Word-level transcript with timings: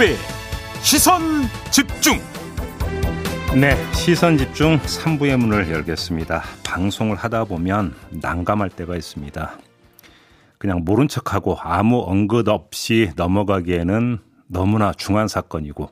김종배 0.00 0.16
시선 0.82 1.20
집중 1.70 2.18
네, 3.60 3.76
시선 3.92 4.38
집중 4.38 4.78
3부의 4.78 5.36
문을 5.36 5.70
열겠습니다. 5.70 6.42
방송을 6.64 7.16
하다 7.16 7.44
보면 7.44 7.94
난감할 8.08 8.70
때가 8.70 8.96
있습니다. 8.96 9.58
그냥 10.56 10.84
모른 10.84 11.06
척하고 11.06 11.56
아무 11.60 12.02
언급 12.06 12.48
없이 12.48 13.10
넘어가기에는 13.16 14.18
너무나 14.46 14.92
중한 14.92 15.28
사건이고 15.28 15.90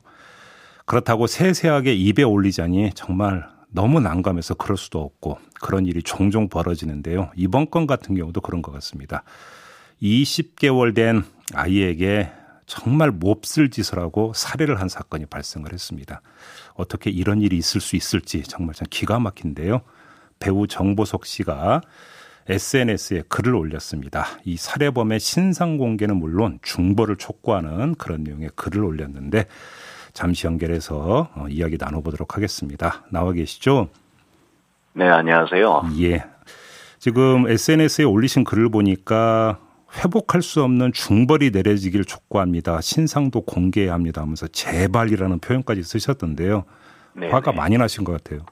그렇다고 0.85 1.27
세세하게 1.27 1.93
입에 1.93 2.23
올리자니 2.23 2.91
정말 2.95 3.47
너무 3.69 3.99
난감해서 3.99 4.55
그럴 4.55 4.75
수도 4.77 5.01
없고 5.01 5.37
그런 5.61 5.85
일이 5.85 6.01
종종 6.01 6.49
벌어지는데요. 6.49 7.29
이번 7.35 7.69
건 7.69 7.85
같은 7.85 8.15
경우도 8.15 8.41
그런 8.41 8.63
것 8.63 8.71
같습니다. 8.71 9.23
20개월 10.01 10.95
된 10.95 11.23
아이에게 11.53 12.31
정말 12.69 13.09
몹쓸 13.09 13.71
짓을 13.71 13.97
하고 13.97 14.31
살해를 14.35 14.79
한 14.79 14.89
사건이 14.89 15.25
발생을 15.25 15.73
했습니다. 15.73 16.21
어떻게 16.75 17.09
이런 17.09 17.41
일이 17.41 17.57
있을 17.57 17.81
수 17.81 17.95
있을지 17.95 18.43
정말 18.43 18.75
참 18.75 18.85
기가 18.91 19.19
막힌데요. 19.19 19.81
배우 20.37 20.67
정보석 20.67 21.25
씨가 21.25 21.81
SNS에 22.47 23.23
글을 23.27 23.55
올렸습니다. 23.55 24.27
이 24.45 24.55
살해범의 24.55 25.19
신상 25.19 25.77
공개는 25.77 26.15
물론 26.17 26.59
중보를 26.61 27.15
촉구하는 27.15 27.95
그런 27.95 28.23
내용의 28.23 28.51
글을 28.55 28.83
올렸는데 28.83 29.45
잠시 30.13 30.45
연결해서 30.45 31.29
어, 31.33 31.47
이야기 31.49 31.77
나눠보도록 31.79 32.37
하겠습니다. 32.37 33.03
나와 33.09 33.31
계시죠? 33.31 33.89
네, 34.93 35.07
안녕하세요. 35.07 35.89
예. 36.01 36.23
지금 36.99 37.49
SNS에 37.49 38.05
올리신 38.05 38.43
글을 38.43 38.69
보니까 38.69 39.59
회복할 39.97 40.41
수 40.41 40.63
없는 40.63 40.93
중벌이 40.93 41.51
내려지길 41.51 42.05
촉구합니다. 42.05 42.81
신상도 42.81 43.41
공개해야 43.41 43.93
합니다 43.93 44.21
하면서 44.21 44.47
제발이라는 44.47 45.39
표현까지 45.39 45.83
쓰셨던데요. 45.83 46.65
네, 47.13 47.29
화가 47.29 47.51
네. 47.51 47.57
많이 47.57 47.77
나신 47.77 48.03
것 48.03 48.11
같아요. 48.11 48.45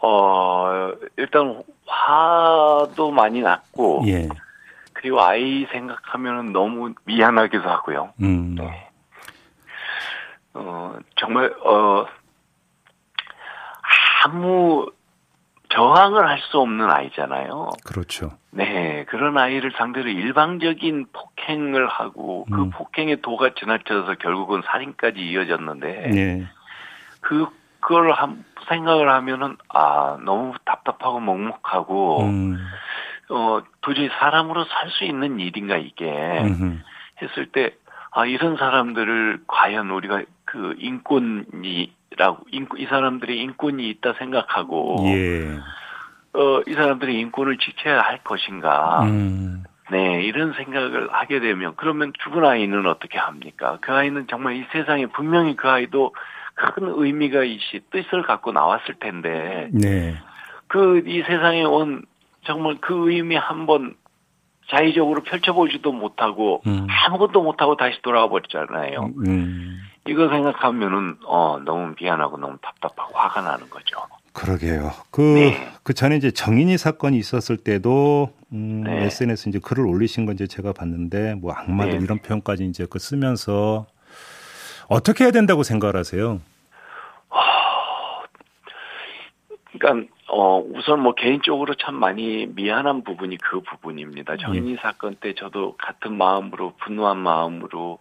어, 0.00 0.92
일단 1.16 1.62
화도 1.86 3.10
많이 3.10 3.40
났고 3.40 4.02
예. 4.06 4.28
그리고 4.92 5.20
아이 5.20 5.66
생각하면 5.72 6.52
너무 6.52 6.94
미안하기도 7.04 7.68
하고요. 7.68 8.12
음. 8.22 8.54
네. 8.54 8.88
어, 10.54 10.96
정말 11.16 11.52
어 11.64 12.06
아무 14.24 14.86
저항을 15.74 16.28
할 16.28 16.38
수 16.50 16.58
없는 16.58 16.90
아이잖아요. 16.90 17.70
그렇죠. 17.84 18.30
네, 18.50 19.04
그런 19.08 19.36
아이를 19.38 19.72
상대로 19.76 20.08
일방적인 20.08 21.06
폭행을 21.12 21.88
하고 21.88 22.44
그 22.50 22.62
음. 22.62 22.70
폭행의 22.70 23.22
도가 23.22 23.50
지나쳐서 23.58 24.14
결국은 24.16 24.62
살인까지 24.66 25.20
이어졌는데 25.20 26.10
예. 26.14 26.46
그 27.20 27.46
그걸 27.80 28.12
한, 28.12 28.44
생각을 28.68 29.10
하면은 29.10 29.56
아 29.68 30.18
너무 30.24 30.54
답답하고 30.64 31.20
먹먹하고 31.20 32.22
음. 32.22 32.56
어 33.30 33.62
도저히 33.80 34.08
사람으로 34.08 34.64
살 34.64 34.90
수 34.90 35.04
있는 35.04 35.40
일인가 35.40 35.76
이게 35.76 36.04
음흠. 36.40 36.78
했을 37.22 37.46
때 37.52 37.74
아 38.14 38.26
이런 38.26 38.56
사람들을 38.56 39.40
과연 39.48 39.90
우리가 39.90 40.22
그 40.44 40.76
인권이 40.78 41.92
라고 42.16 42.44
이 42.50 42.86
사람들의 42.86 43.38
인권이 43.40 43.88
있다 43.90 44.14
생각하고 44.14 44.96
예. 45.06 45.58
어 46.32 46.62
이 46.66 46.72
사람들의 46.74 47.14
인권을 47.20 47.58
지켜야 47.58 48.00
할 48.00 48.18
것인가 48.24 49.02
음. 49.04 49.62
네 49.90 50.22
이런 50.24 50.52
생각을 50.54 51.12
하게 51.12 51.40
되면 51.40 51.74
그러면 51.76 52.12
죽은 52.24 52.44
아이는 52.44 52.86
어떻게 52.86 53.18
합니까 53.18 53.78
그 53.80 53.92
아이는 53.92 54.26
정말 54.28 54.56
이 54.56 54.64
세상에 54.72 55.06
분명히 55.06 55.54
그 55.56 55.68
아이도 55.68 56.14
큰 56.54 56.92
의미가 56.96 57.44
있이 57.44 57.80
뜻을 57.90 58.22
갖고 58.22 58.52
나왔을 58.52 58.94
텐데 59.00 59.68
네. 59.72 60.14
그 60.68 61.02
이 61.06 61.22
세상에 61.26 61.62
온 61.64 62.02
정말 62.44 62.76
그 62.80 63.10
의미 63.10 63.36
한번 63.36 63.94
자의적으로 64.68 65.22
펼쳐보지도 65.22 65.92
못하고 65.92 66.62
음. 66.66 66.86
아무것도 66.88 67.42
못하고 67.42 67.76
다시 67.76 68.00
돌아가 68.02 68.28
버렸잖아요. 68.28 69.10
음. 69.26 69.78
이거 70.06 70.28
생각하면은 70.28 71.16
어 71.24 71.58
너무 71.64 71.94
미안하고 72.00 72.36
너무 72.36 72.58
답답하고 72.60 73.16
화가 73.16 73.40
나는 73.42 73.70
거죠. 73.70 73.98
그러게요. 74.34 74.90
그, 75.12 75.20
네. 75.20 75.72
그 75.84 75.94
전에 75.94 76.16
이제 76.16 76.32
정인이 76.32 76.76
사건이 76.76 77.16
있었을 77.16 77.56
때도, 77.56 78.32
음, 78.52 78.82
네. 78.82 79.04
SNS 79.04 79.48
이제 79.48 79.60
글을 79.62 79.86
올리신 79.86 80.26
건 80.26 80.34
이제 80.34 80.48
제가 80.48 80.72
봤는데, 80.72 81.34
뭐 81.34 81.52
악마들 81.52 81.98
네. 81.98 82.04
이런 82.04 82.18
표현까지 82.18 82.64
이제 82.64 82.84
그 82.90 82.98
쓰면서 82.98 83.86
어떻게 84.88 85.22
해야 85.22 85.30
된다고 85.30 85.62
생각을 85.62 85.96
하세요? 85.96 86.40
그러니까 89.78 90.12
어 90.28 90.58
우선 90.58 91.00
뭐 91.00 91.14
개인적으로 91.14 91.74
참 91.74 91.94
많이 91.94 92.46
미안한 92.46 93.04
부분이 93.04 93.38
그 93.38 93.60
부분입니다. 93.60 94.36
정인이 94.36 94.76
사건 94.80 95.16
때 95.16 95.34
저도 95.34 95.76
같은 95.76 96.16
마음으로 96.16 96.74
분노한 96.80 97.18
마음으로 97.18 97.98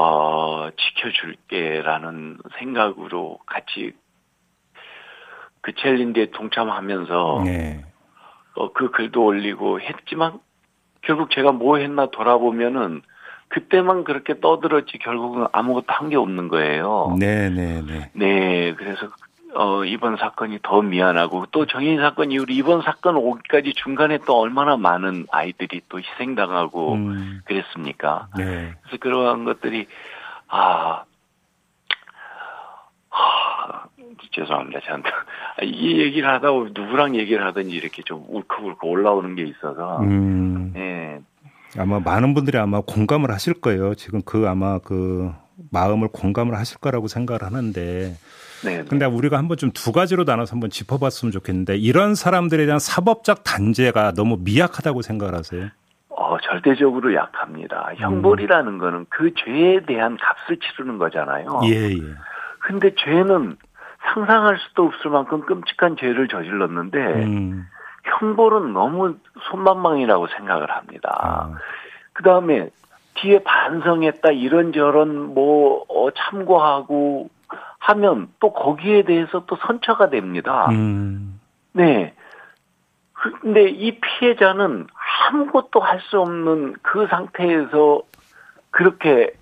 어 0.00 0.70
지켜줄게라는 0.76 2.38
생각으로 2.58 3.38
같이 3.46 3.92
그 5.60 5.72
챌린지에 5.74 6.30
동참하면서 6.30 7.42
네. 7.44 7.84
어, 8.54 8.72
그 8.72 8.92
글도 8.92 9.24
올리고 9.24 9.80
했지만 9.80 10.38
결국 11.02 11.30
제가 11.32 11.50
뭐 11.50 11.78
했나 11.78 12.10
돌아보면은 12.12 13.02
그때만 13.48 14.04
그렇게 14.04 14.38
떠들었지 14.38 14.98
결국은 14.98 15.46
아무것도 15.50 15.86
한 15.88 16.10
게 16.10 16.16
없는 16.16 16.46
거예요. 16.46 17.16
네, 17.18 17.50
네, 17.50 17.82
네. 17.82 18.10
네, 18.12 18.74
그래서 18.74 19.08
어 19.54 19.84
이번 19.84 20.16
사건이 20.16 20.58
더 20.62 20.82
미안하고 20.82 21.46
또 21.50 21.66
정인 21.66 22.00
사건 22.00 22.30
이후로 22.30 22.52
이번 22.52 22.82
사건 22.82 23.16
오기까지 23.16 23.72
중간에 23.74 24.18
또 24.26 24.38
얼마나 24.38 24.76
많은 24.76 25.26
아이들이 25.30 25.80
또 25.88 25.98
희생당하고 25.98 26.94
음, 26.94 27.40
그랬습니까? 27.44 28.28
네. 28.36 28.74
그래서 28.82 28.96
그러한 29.00 29.44
것들이 29.44 29.86
아, 30.48 31.04
하, 33.08 33.84
죄송합니다. 34.32 34.80
저한테 34.80 35.10
이 35.64 35.98
얘기를 36.00 36.28
하다 36.28 36.50
보면 36.50 36.72
누구랑 36.74 37.16
얘기를 37.16 37.44
하든지 37.46 37.74
이렇게 37.74 38.02
좀 38.02 38.24
울컥울컥 38.28 38.84
올라오는 38.84 39.34
게 39.34 39.44
있어서 39.44 40.00
음, 40.02 40.72
예, 40.76 41.20
아마 41.78 42.00
많은 42.00 42.34
분들이 42.34 42.58
아마 42.58 42.80
공감을 42.80 43.30
하실 43.30 43.54
거예요. 43.54 43.94
지금 43.94 44.20
그 44.24 44.48
아마 44.48 44.78
그 44.78 45.32
마음을 45.70 46.08
공감을 46.08 46.56
하실 46.56 46.78
거라고 46.78 47.08
생각을 47.08 47.42
하는데, 47.42 48.14
네, 48.64 48.84
근데 48.84 49.04
우리가 49.06 49.38
한번 49.38 49.56
좀 49.56 49.70
두 49.72 49.92
가지로 49.92 50.24
나눠서 50.24 50.52
한번 50.52 50.70
짚어봤으면 50.70 51.32
좋겠는데, 51.32 51.76
이런 51.76 52.14
사람들에 52.14 52.64
대한 52.66 52.78
사법적 52.78 53.44
단죄가 53.44 54.12
너무 54.12 54.38
미약하다고 54.40 55.02
생각을 55.02 55.34
하세요? 55.34 55.68
어 56.10 56.36
절대적으로 56.42 57.14
약합니다. 57.14 57.92
형벌이라는 57.96 58.78
거는 58.78 59.06
그 59.08 59.32
죄에 59.34 59.84
대한 59.86 60.16
값을 60.16 60.58
치르는 60.58 60.98
거잖아요. 60.98 61.60
예, 61.64 61.90
예. 61.92 62.00
근데 62.60 62.92
죄는 62.96 63.56
상상할 64.14 64.58
수도 64.58 64.86
없을 64.86 65.10
만큼 65.10 65.42
끔찍한 65.42 65.96
죄를 65.96 66.26
저질렀는데 66.28 66.98
음, 66.98 67.66
형벌은 68.20 68.72
너무 68.72 69.16
손만망이라고 69.50 70.26
생각을 70.36 70.70
합니다. 70.70 71.16
아, 71.20 71.52
그 72.12 72.22
다음에 72.24 72.68
뒤에 73.20 73.40
반성했다 73.42 74.30
이런 74.32 74.72
저런 74.72 75.34
뭐 75.34 75.84
어, 75.88 76.10
참고하고 76.10 77.28
하면 77.78 78.28
또 78.40 78.52
거기에 78.52 79.02
대해서 79.04 79.44
또 79.46 79.56
선처가 79.56 80.10
됩니다. 80.10 80.68
음, 80.70 81.40
네. 81.72 82.14
그- 83.12 83.32
근데 83.40 83.68
이 83.68 83.98
피해자는 83.98 84.86
아무것도 85.30 85.80
할 85.80 86.00
수 86.00 86.20
없는 86.20 86.74
그 86.82 87.06
상태에서 87.08 88.02
그렇게 88.70 89.32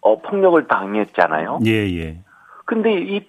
어, 0.00 0.20
폭력을 0.20 0.66
당했잖아요. 0.66 1.60
예, 1.66 1.70
예. 1.98 2.18
근데 2.64 2.92
이 3.00 3.24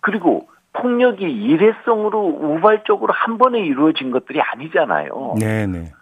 그리고 0.00 0.48
폭력이 0.74 1.24
일회성으로 1.24 2.20
우발적으로 2.26 3.12
한 3.12 3.38
번에 3.38 3.60
이루어진 3.60 4.10
것들이 4.10 4.40
아니잖아요. 4.40 5.34
네, 5.38 5.66
네. 5.66 5.92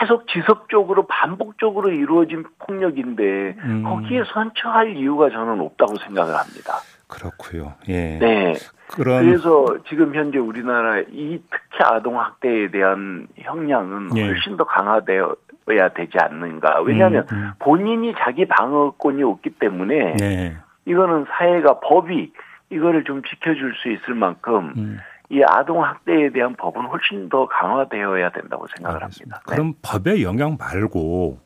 계속 0.00 0.26
지속적으로 0.28 1.06
반복적으로 1.06 1.90
이루어진 1.90 2.44
폭력인데 2.58 3.56
음. 3.64 3.82
거기에 3.84 4.24
선처할 4.32 4.96
이유가 4.96 5.30
저는 5.30 5.60
없다고 5.60 5.96
생각을 5.98 6.34
합니다. 6.34 6.74
그렇고요. 7.08 7.74
예. 7.88 8.18
네. 8.18 8.54
그런 8.88 9.24
그래서 9.24 9.66
지금 9.88 10.14
현재 10.14 10.38
우리나라 10.38 11.00
이 11.00 11.40
특히 11.50 11.84
아동 11.84 12.18
학대에 12.18 12.70
대한 12.70 13.28
형량은 13.36 14.16
예. 14.16 14.26
훨씬 14.26 14.56
더 14.56 14.64
강화되어야 14.64 15.88
되지 15.94 16.18
않는가. 16.18 16.80
왜냐하면 16.82 17.26
음, 17.32 17.36
음. 17.36 17.52
본인이 17.58 18.14
자기 18.18 18.46
방어권이 18.46 19.22
없기 19.22 19.50
때문에 19.58 20.16
네. 20.16 20.56
이거는 20.86 21.26
사회가 21.30 21.80
법이 21.80 22.32
이거를 22.70 23.04
좀 23.04 23.22
지켜줄 23.22 23.74
수 23.82 23.90
있을 23.90 24.14
만큼 24.14 24.72
음, 24.76 24.98
이 25.34 25.42
아동 25.48 25.82
학대에 25.82 26.30
대한 26.30 26.54
법은 26.56 26.86
훨씬 26.86 27.28
더 27.28 27.46
강화되어야 27.46 28.30
된다고 28.30 28.66
생각을 28.76 29.02
알겠습니다. 29.02 29.36
합니다. 29.36 29.42
네. 29.50 29.54
그럼 29.56 29.74
법의 29.82 30.22
영향 30.22 30.56
말고 30.58 31.38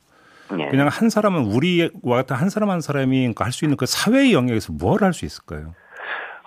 네. 0.56 0.68
그냥 0.68 0.88
한 0.90 1.08
사람은 1.08 1.46
우리와 1.46 2.16
같은 2.16 2.36
한 2.36 2.50
사람 2.50 2.68
한 2.70 2.80
사람이 2.80 3.32
할수 3.38 3.64
있는 3.64 3.76
그 3.76 3.86
사회의 3.86 4.32
영역에서 4.34 4.72
뭘 4.74 5.02
할 5.02 5.12
수 5.14 5.24
있을까요? 5.24 5.74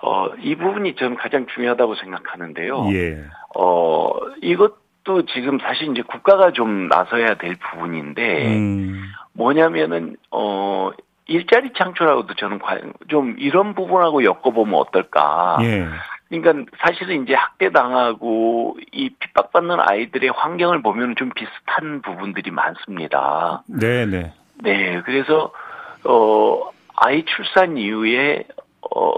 어, 0.04 0.28
이 0.40 0.54
부분이 0.56 0.96
저는 0.96 1.16
가장 1.16 1.46
중요하다고 1.54 1.94
생각하는데요. 1.96 2.88
예. 2.92 3.24
어, 3.56 4.10
이것도 4.40 5.26
지금 5.32 5.58
사실 5.60 5.90
이제 5.92 6.02
국가가 6.02 6.50
좀 6.52 6.88
나서야 6.88 7.34
될 7.34 7.54
부분인데, 7.56 8.56
음. 8.56 9.02
뭐냐면은, 9.32 10.16
어, 10.32 10.90
일자리 11.26 11.72
창출하고도 11.78 12.34
저는 12.34 12.58
좀 13.08 13.36
이런 13.38 13.74
부분하고 13.76 14.24
엮어보면 14.24 14.74
어떨까. 14.74 15.58
예. 15.62 15.86
그러니까 16.40 16.72
사실은 16.78 17.24
이제 17.24 17.34
학대당하고 17.34 18.78
이 18.92 19.10
핍박받는 19.10 19.76
아이들의 19.80 20.30
환경을 20.30 20.80
보면 20.80 21.14
좀 21.16 21.30
비슷한 21.34 22.00
부분들이 22.00 22.50
많습니다. 22.50 23.62
네네. 23.66 24.06
네. 24.06 24.32
네, 24.62 25.02
그래서, 25.04 25.52
어, 26.04 26.70
아이 26.96 27.24
출산 27.24 27.76
이후에, 27.76 28.44
어, 28.94 29.12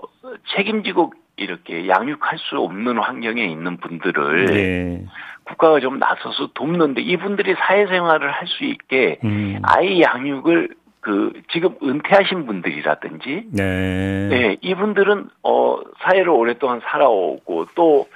책임지고 0.57 1.13
이렇게 1.37 1.89
양육할 1.89 2.39
수 2.39 2.59
없는 2.59 2.99
환경에 2.99 3.45
있는 3.45 3.77
분들을 3.77 4.45
네. 4.47 5.05
국가가 5.45 5.81
좀 5.81 5.99
나서서 5.99 6.51
돕는데 6.55 7.03
이분들이 7.03 7.55
사회생활을 7.55 8.31
할 8.33 8.47
수 8.47 8.65
있게 8.65 9.19
음. 9.25 9.59
아이 9.63 10.01
양육을 10.01 10.71
그 11.01 11.33
지금 11.53 11.75
은퇴하신 11.83 12.47
분들이라든지 12.47 13.49
네. 13.51 14.29
네 14.31 14.57
이분들은 14.63 15.29
어 15.43 15.74
사회를 16.01 16.29
오랫동안 16.31 16.81
살아오고 16.81 17.67
또 17.75 18.07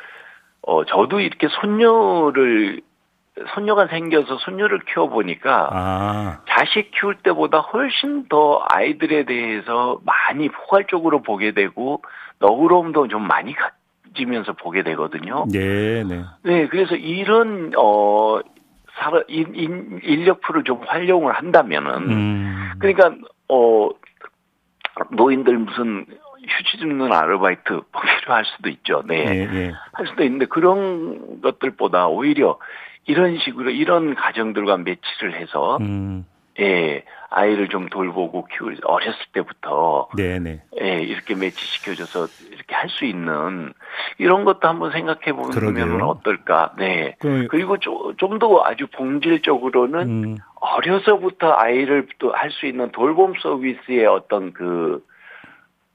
어 0.69 0.85
저도 0.85 1.21
이렇게 1.21 1.49
손녀를 1.49 2.83
손녀가 3.55 3.87
생겨서 3.87 4.37
손녀를 4.37 4.81
키워보니까 4.81 5.69
아. 5.73 6.41
자식 6.47 6.91
키울 6.91 7.15
때보다 7.23 7.61
훨씬 7.61 8.29
더 8.29 8.63
아이들에 8.69 9.25
대해서 9.25 9.99
많이 10.05 10.51
포괄적으로 10.51 11.23
보게 11.23 11.53
되고 11.53 12.03
너그러움도 12.41 13.09
좀 13.09 13.27
많이 13.27 13.55
가지면서 13.55 14.53
보게 14.55 14.83
되거든요. 14.83 15.47
네, 15.51 16.05
네. 16.05 16.25
네, 16.43 16.67
그래서 16.69 16.97
이런 16.97 17.73
어 17.79 18.41
사람 18.99 19.23
인, 19.29 20.01
인력풀을 20.03 20.65
좀 20.65 20.83
활용을 20.85 21.33
한다면은 21.33 22.11
음. 22.11 22.71
그러니까 22.79 23.15
어 23.49 23.89
노인들 25.13 25.57
무슨 25.57 26.05
휴지 26.49 26.79
줍는 26.79 27.13
아르바이트 27.13 27.81
필요할 28.21 28.45
수도 28.45 28.69
있죠. 28.71 29.03
네. 29.07 29.25
네, 29.25 29.47
네. 29.47 29.73
할 29.93 30.07
수도 30.07 30.25
있는데 30.25 30.47
그런 30.47 31.41
것들보다 31.43 32.09
오히려 32.09 32.59
이런 33.07 33.39
식으로 33.39 33.71
이런 33.71 34.15
가정들과 34.15 34.79
매치를 34.79 35.35
해서 35.41 35.79
음. 35.81 36.27
예, 36.61 37.05
아이를 37.31 37.69
좀 37.69 37.89
돌보고 37.89 38.47
키울 38.47 38.77
어렸을 38.83 39.19
때부터 39.33 40.09
네네. 40.17 40.63
예, 40.83 41.03
이렇게 41.03 41.35
매치시켜줘서 41.37 42.27
이렇게 42.53 42.75
할 42.75 42.89
수 42.91 43.05
있는 43.05 43.73
이런 44.19 44.45
것도 44.45 44.67
한번 44.67 44.91
생각해 44.91 45.33
보면 45.33 46.03
어떨까. 46.03 46.73
네. 46.79 47.15
그, 47.21 47.49
리고 47.53 47.77
좀 47.79 48.39
더 48.41 48.63
아주 48.65 48.87
본질적으로는 48.89 50.01
음. 50.25 50.37
어려서부터 50.57 51.53
아이를 51.53 52.09
또 52.19 52.33
할 52.33 52.51
수 52.51 52.67
있는 52.67 52.91
돌봄 52.91 53.35
서비스의 53.41 54.07
어떤 54.07 54.53
그 54.53 55.05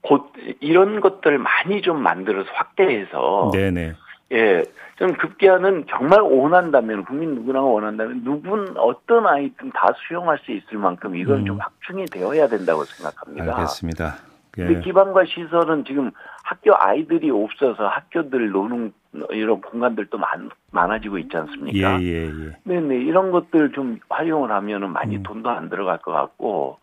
곧 0.04 0.32
이런 0.60 1.00
것들 1.00 1.38
많이 1.38 1.80
좀 1.82 2.02
만들어서 2.02 2.48
확대해서 2.52 3.50
네네. 3.52 3.94
예, 4.32 4.62
저는 4.98 5.14
급기야는 5.14 5.86
정말 5.88 6.20
원한다면 6.20 7.04
국민 7.04 7.34
누구나 7.34 7.62
원한다면 7.62 8.22
누군 8.22 8.74
어떤 8.76 9.26
아이든 9.26 9.70
다 9.72 9.88
수용할 10.06 10.38
수 10.38 10.52
있을 10.52 10.78
만큼 10.78 11.16
이건 11.16 11.40
음. 11.40 11.46
좀 11.46 11.58
확충이 11.58 12.04
되어야 12.06 12.48
된다고 12.48 12.84
생각합니다. 12.84 13.56
알겠습니다. 13.56 14.16
예. 14.58 14.80
기반과 14.80 15.24
시설은 15.24 15.84
지금 15.84 16.10
학교 16.44 16.72
아이들이 16.76 17.30
없어서 17.30 17.88
학교들 17.88 18.50
노는 18.50 18.92
이런 19.30 19.60
공간들도 19.60 20.16
많, 20.18 20.50
많아지고 20.70 21.18
있지 21.18 21.36
않습니까? 21.36 22.00
예, 22.00 22.04
예, 22.04 22.26
예. 22.26 22.56
네네. 22.64 22.96
이런 22.96 23.30
것들 23.30 23.72
좀 23.72 23.98
활용을 24.08 24.52
하면은 24.52 24.90
많이 24.90 25.16
음. 25.16 25.22
돈도 25.22 25.50
안 25.50 25.70
들어갈 25.70 25.98
것 25.98 26.12
같고, 26.12 26.78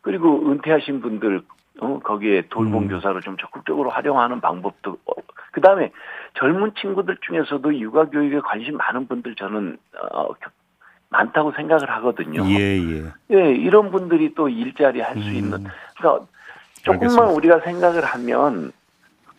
그리고 0.00 0.50
은퇴하신 0.50 1.00
분들, 1.00 1.42
어, 1.80 1.98
거기에 2.00 2.42
돌봄 2.48 2.84
음. 2.84 3.20
좀 3.22 3.36
적극적으로 3.38 3.90
활용하는 3.90 4.40
방법도, 4.40 4.98
어, 5.06 5.12
그 5.52 5.60
다음에 5.60 5.90
젊은 6.34 6.72
친구들 6.80 7.16
중에서도 7.20 7.78
육아 7.78 8.06
교육에 8.06 8.40
관심 8.40 8.76
많은 8.76 9.06
분들 9.06 9.34
저는 9.34 9.78
어, 10.12 10.28
많다고 11.08 11.52
생각을 11.52 11.90
하거든요. 11.90 12.44
예, 12.46 12.78
예. 12.78 13.12
예, 13.30 13.54
이런 13.54 13.90
분들이 13.90 14.34
또 14.34 14.48
일자리 14.48 15.00
할수 15.00 15.28
음. 15.28 15.34
있는. 15.34 15.64
그러니까 15.98 16.26
조금만 16.82 17.02
알겠습니다. 17.02 17.32
우리가 17.32 17.60
생각을 17.60 18.04
하면 18.04 18.72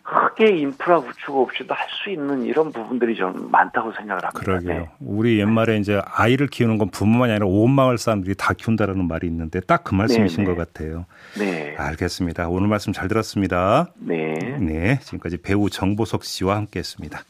크게 0.04 0.56
인프라 0.58 1.00
구축 1.00 1.34
없이도 1.36 1.72
할 1.74 1.86
수 2.04 2.10
있는 2.10 2.42
이런 2.44 2.70
부분들이 2.70 3.16
좀 3.16 3.50
많다고 3.50 3.90
생각을 3.92 4.22
합니다. 4.22 4.38
그러게요. 4.38 4.72
네. 4.80 4.90
우리 5.00 5.40
옛말에 5.40 5.78
이제 5.78 6.02
아이를 6.04 6.48
키우는 6.48 6.76
건 6.76 6.90
부모만이 6.90 7.32
아니라 7.32 7.46
온 7.46 7.70
마을 7.70 7.96
사람들이 7.96 8.34
다 8.36 8.52
키운다라는 8.52 9.08
말이 9.08 9.26
있는데 9.26 9.60
딱 9.60 9.84
그 9.84 9.94
말씀이신 9.94 10.44
네, 10.44 10.50
네. 10.50 10.54
것 10.54 10.72
같아요. 10.72 11.06
네. 11.38 11.74
알겠습니다. 11.78 12.48
오늘 12.48 12.68
말씀 12.68 12.92
잘 12.92 13.08
들었습니다. 13.08 13.88
네. 13.96 14.34
네. 14.60 14.98
지금까지 15.00 15.38
배우 15.38 15.70
정보석 15.70 16.24
씨와 16.24 16.56
함께했습니다. 16.56 17.20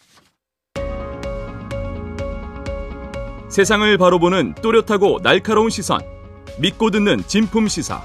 세상을 3.48 3.96
바로 3.98 4.18
보는 4.18 4.54
또렷하고 4.62 5.20
날카로운 5.22 5.70
시선. 5.70 6.00
믿고 6.60 6.90
듣는 6.90 7.18
진품 7.26 7.68
시사. 7.68 8.00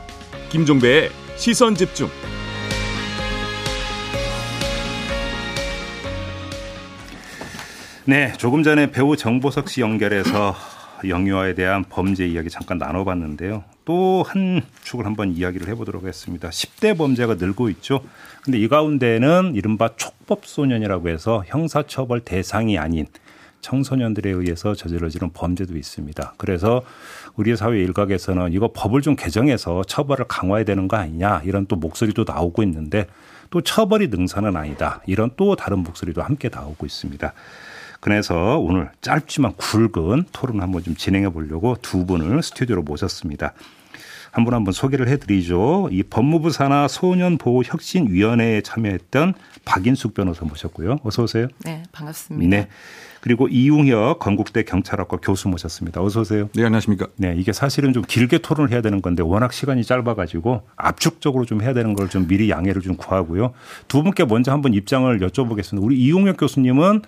김종배의 0.49 1.09
시선 1.35 1.73
집중. 1.75 2.07
네, 8.09 8.33
조금 8.39 8.63
전에 8.63 8.89
배우 8.89 9.15
정보석 9.15 9.69
씨 9.69 9.81
연결해서 9.81 10.55
영유아에 11.07 11.53
대한 11.53 11.83
범죄 11.83 12.25
이야기 12.25 12.49
잠깐 12.49 12.79
나눠봤는데요. 12.79 13.63
또 13.85 14.23
한 14.23 14.63
축을 14.81 15.05
한번 15.05 15.31
이야기를 15.31 15.67
해보도록 15.67 16.01
하겠습니다. 16.01 16.49
10대 16.49 16.97
범죄가 16.97 17.35
늘고 17.35 17.69
있죠. 17.69 18.01
근데 18.43 18.57
이 18.57 18.67
가운데는 18.67 19.53
이른바 19.53 19.89
촉법소년이라고 19.95 21.09
해서 21.09 21.43
형사처벌 21.45 22.21
대상이 22.21 22.79
아닌 22.79 23.05
청소년들에 23.61 24.31
의해서 24.31 24.73
저질러지는 24.73 25.29
범죄도 25.31 25.77
있습니다. 25.77 26.33
그래서 26.37 26.81
우리 27.35 27.55
사회 27.55 27.77
일각에서는 27.77 28.53
이거 28.53 28.71
법을 28.73 29.03
좀 29.03 29.15
개정해서 29.17 29.83
처벌을 29.83 30.25
강화해야 30.27 30.65
되는 30.65 30.87
거 30.87 30.97
아니냐 30.97 31.43
이런 31.45 31.67
또 31.67 31.75
목소리도 31.75 32.23
나오고 32.25 32.63
있는데 32.63 33.05
또 33.51 33.61
처벌이 33.61 34.07
능사는 34.07 34.55
아니다. 34.55 35.03
이런 35.05 35.29
또 35.37 35.55
다른 35.55 35.83
목소리도 35.83 36.23
함께 36.23 36.49
나오고 36.51 36.87
있습니다. 36.87 37.33
그래서 37.99 38.57
오늘 38.59 38.89
짧지만 39.01 39.53
굵은 39.57 40.25
토론 40.31 40.61
한번 40.61 40.83
좀 40.83 40.95
진행해 40.95 41.29
보려고 41.29 41.75
두 41.81 42.05
분을 42.05 42.41
스튜디오로 42.41 42.83
모셨습니다. 42.83 43.53
한분 44.31 44.53
한 44.53 44.63
분 44.63 44.71
소개를 44.73 45.07
해드리죠. 45.07 45.89
이 45.91 46.03
법무부 46.03 46.51
산하 46.51 46.87
소년보호혁신위원회에 46.87 48.61
참여했던 48.61 49.33
박인숙 49.65 50.13
변호사 50.13 50.45
모셨고요. 50.45 50.99
어서 51.03 51.23
오세요. 51.23 51.47
네, 51.65 51.81
반갑습니다. 51.91 52.55
네. 52.55 52.67
그리고 53.21 53.47
이웅혁 53.49 54.19
건국대 54.19 54.63
경찰학과 54.63 55.17
교수 55.17 55.49
모셨습니다. 55.49 56.01
어서 56.01 56.21
오세요. 56.21 56.47
네, 56.53 56.63
안녕하십니까. 56.63 57.07
네, 57.17 57.33
이게 57.37 57.51
사실은 57.51 57.91
좀 57.91 58.03
길게 58.07 58.37
토론을 58.37 58.71
해야 58.71 58.81
되는 58.81 59.01
건데 59.01 59.23
워낙 59.23 59.51
시간이 59.51 59.83
짧아가지고 59.83 60.61
압축적으로 60.77 61.45
좀 61.45 61.61
해야 61.63 61.73
되는 61.73 61.95
걸 61.95 62.07
좀 62.09 62.27
미리 62.27 62.49
양해를 62.49 62.81
좀 62.83 62.95
구하고요. 62.95 63.53
두 63.87 64.03
분께 64.03 64.25
먼저 64.25 64.51
한번 64.51 64.73
입장을 64.73 65.19
여쭤보겠습니다. 65.19 65.83
우리 65.83 65.97
이웅혁 65.99 66.37
교수님은 66.37 67.01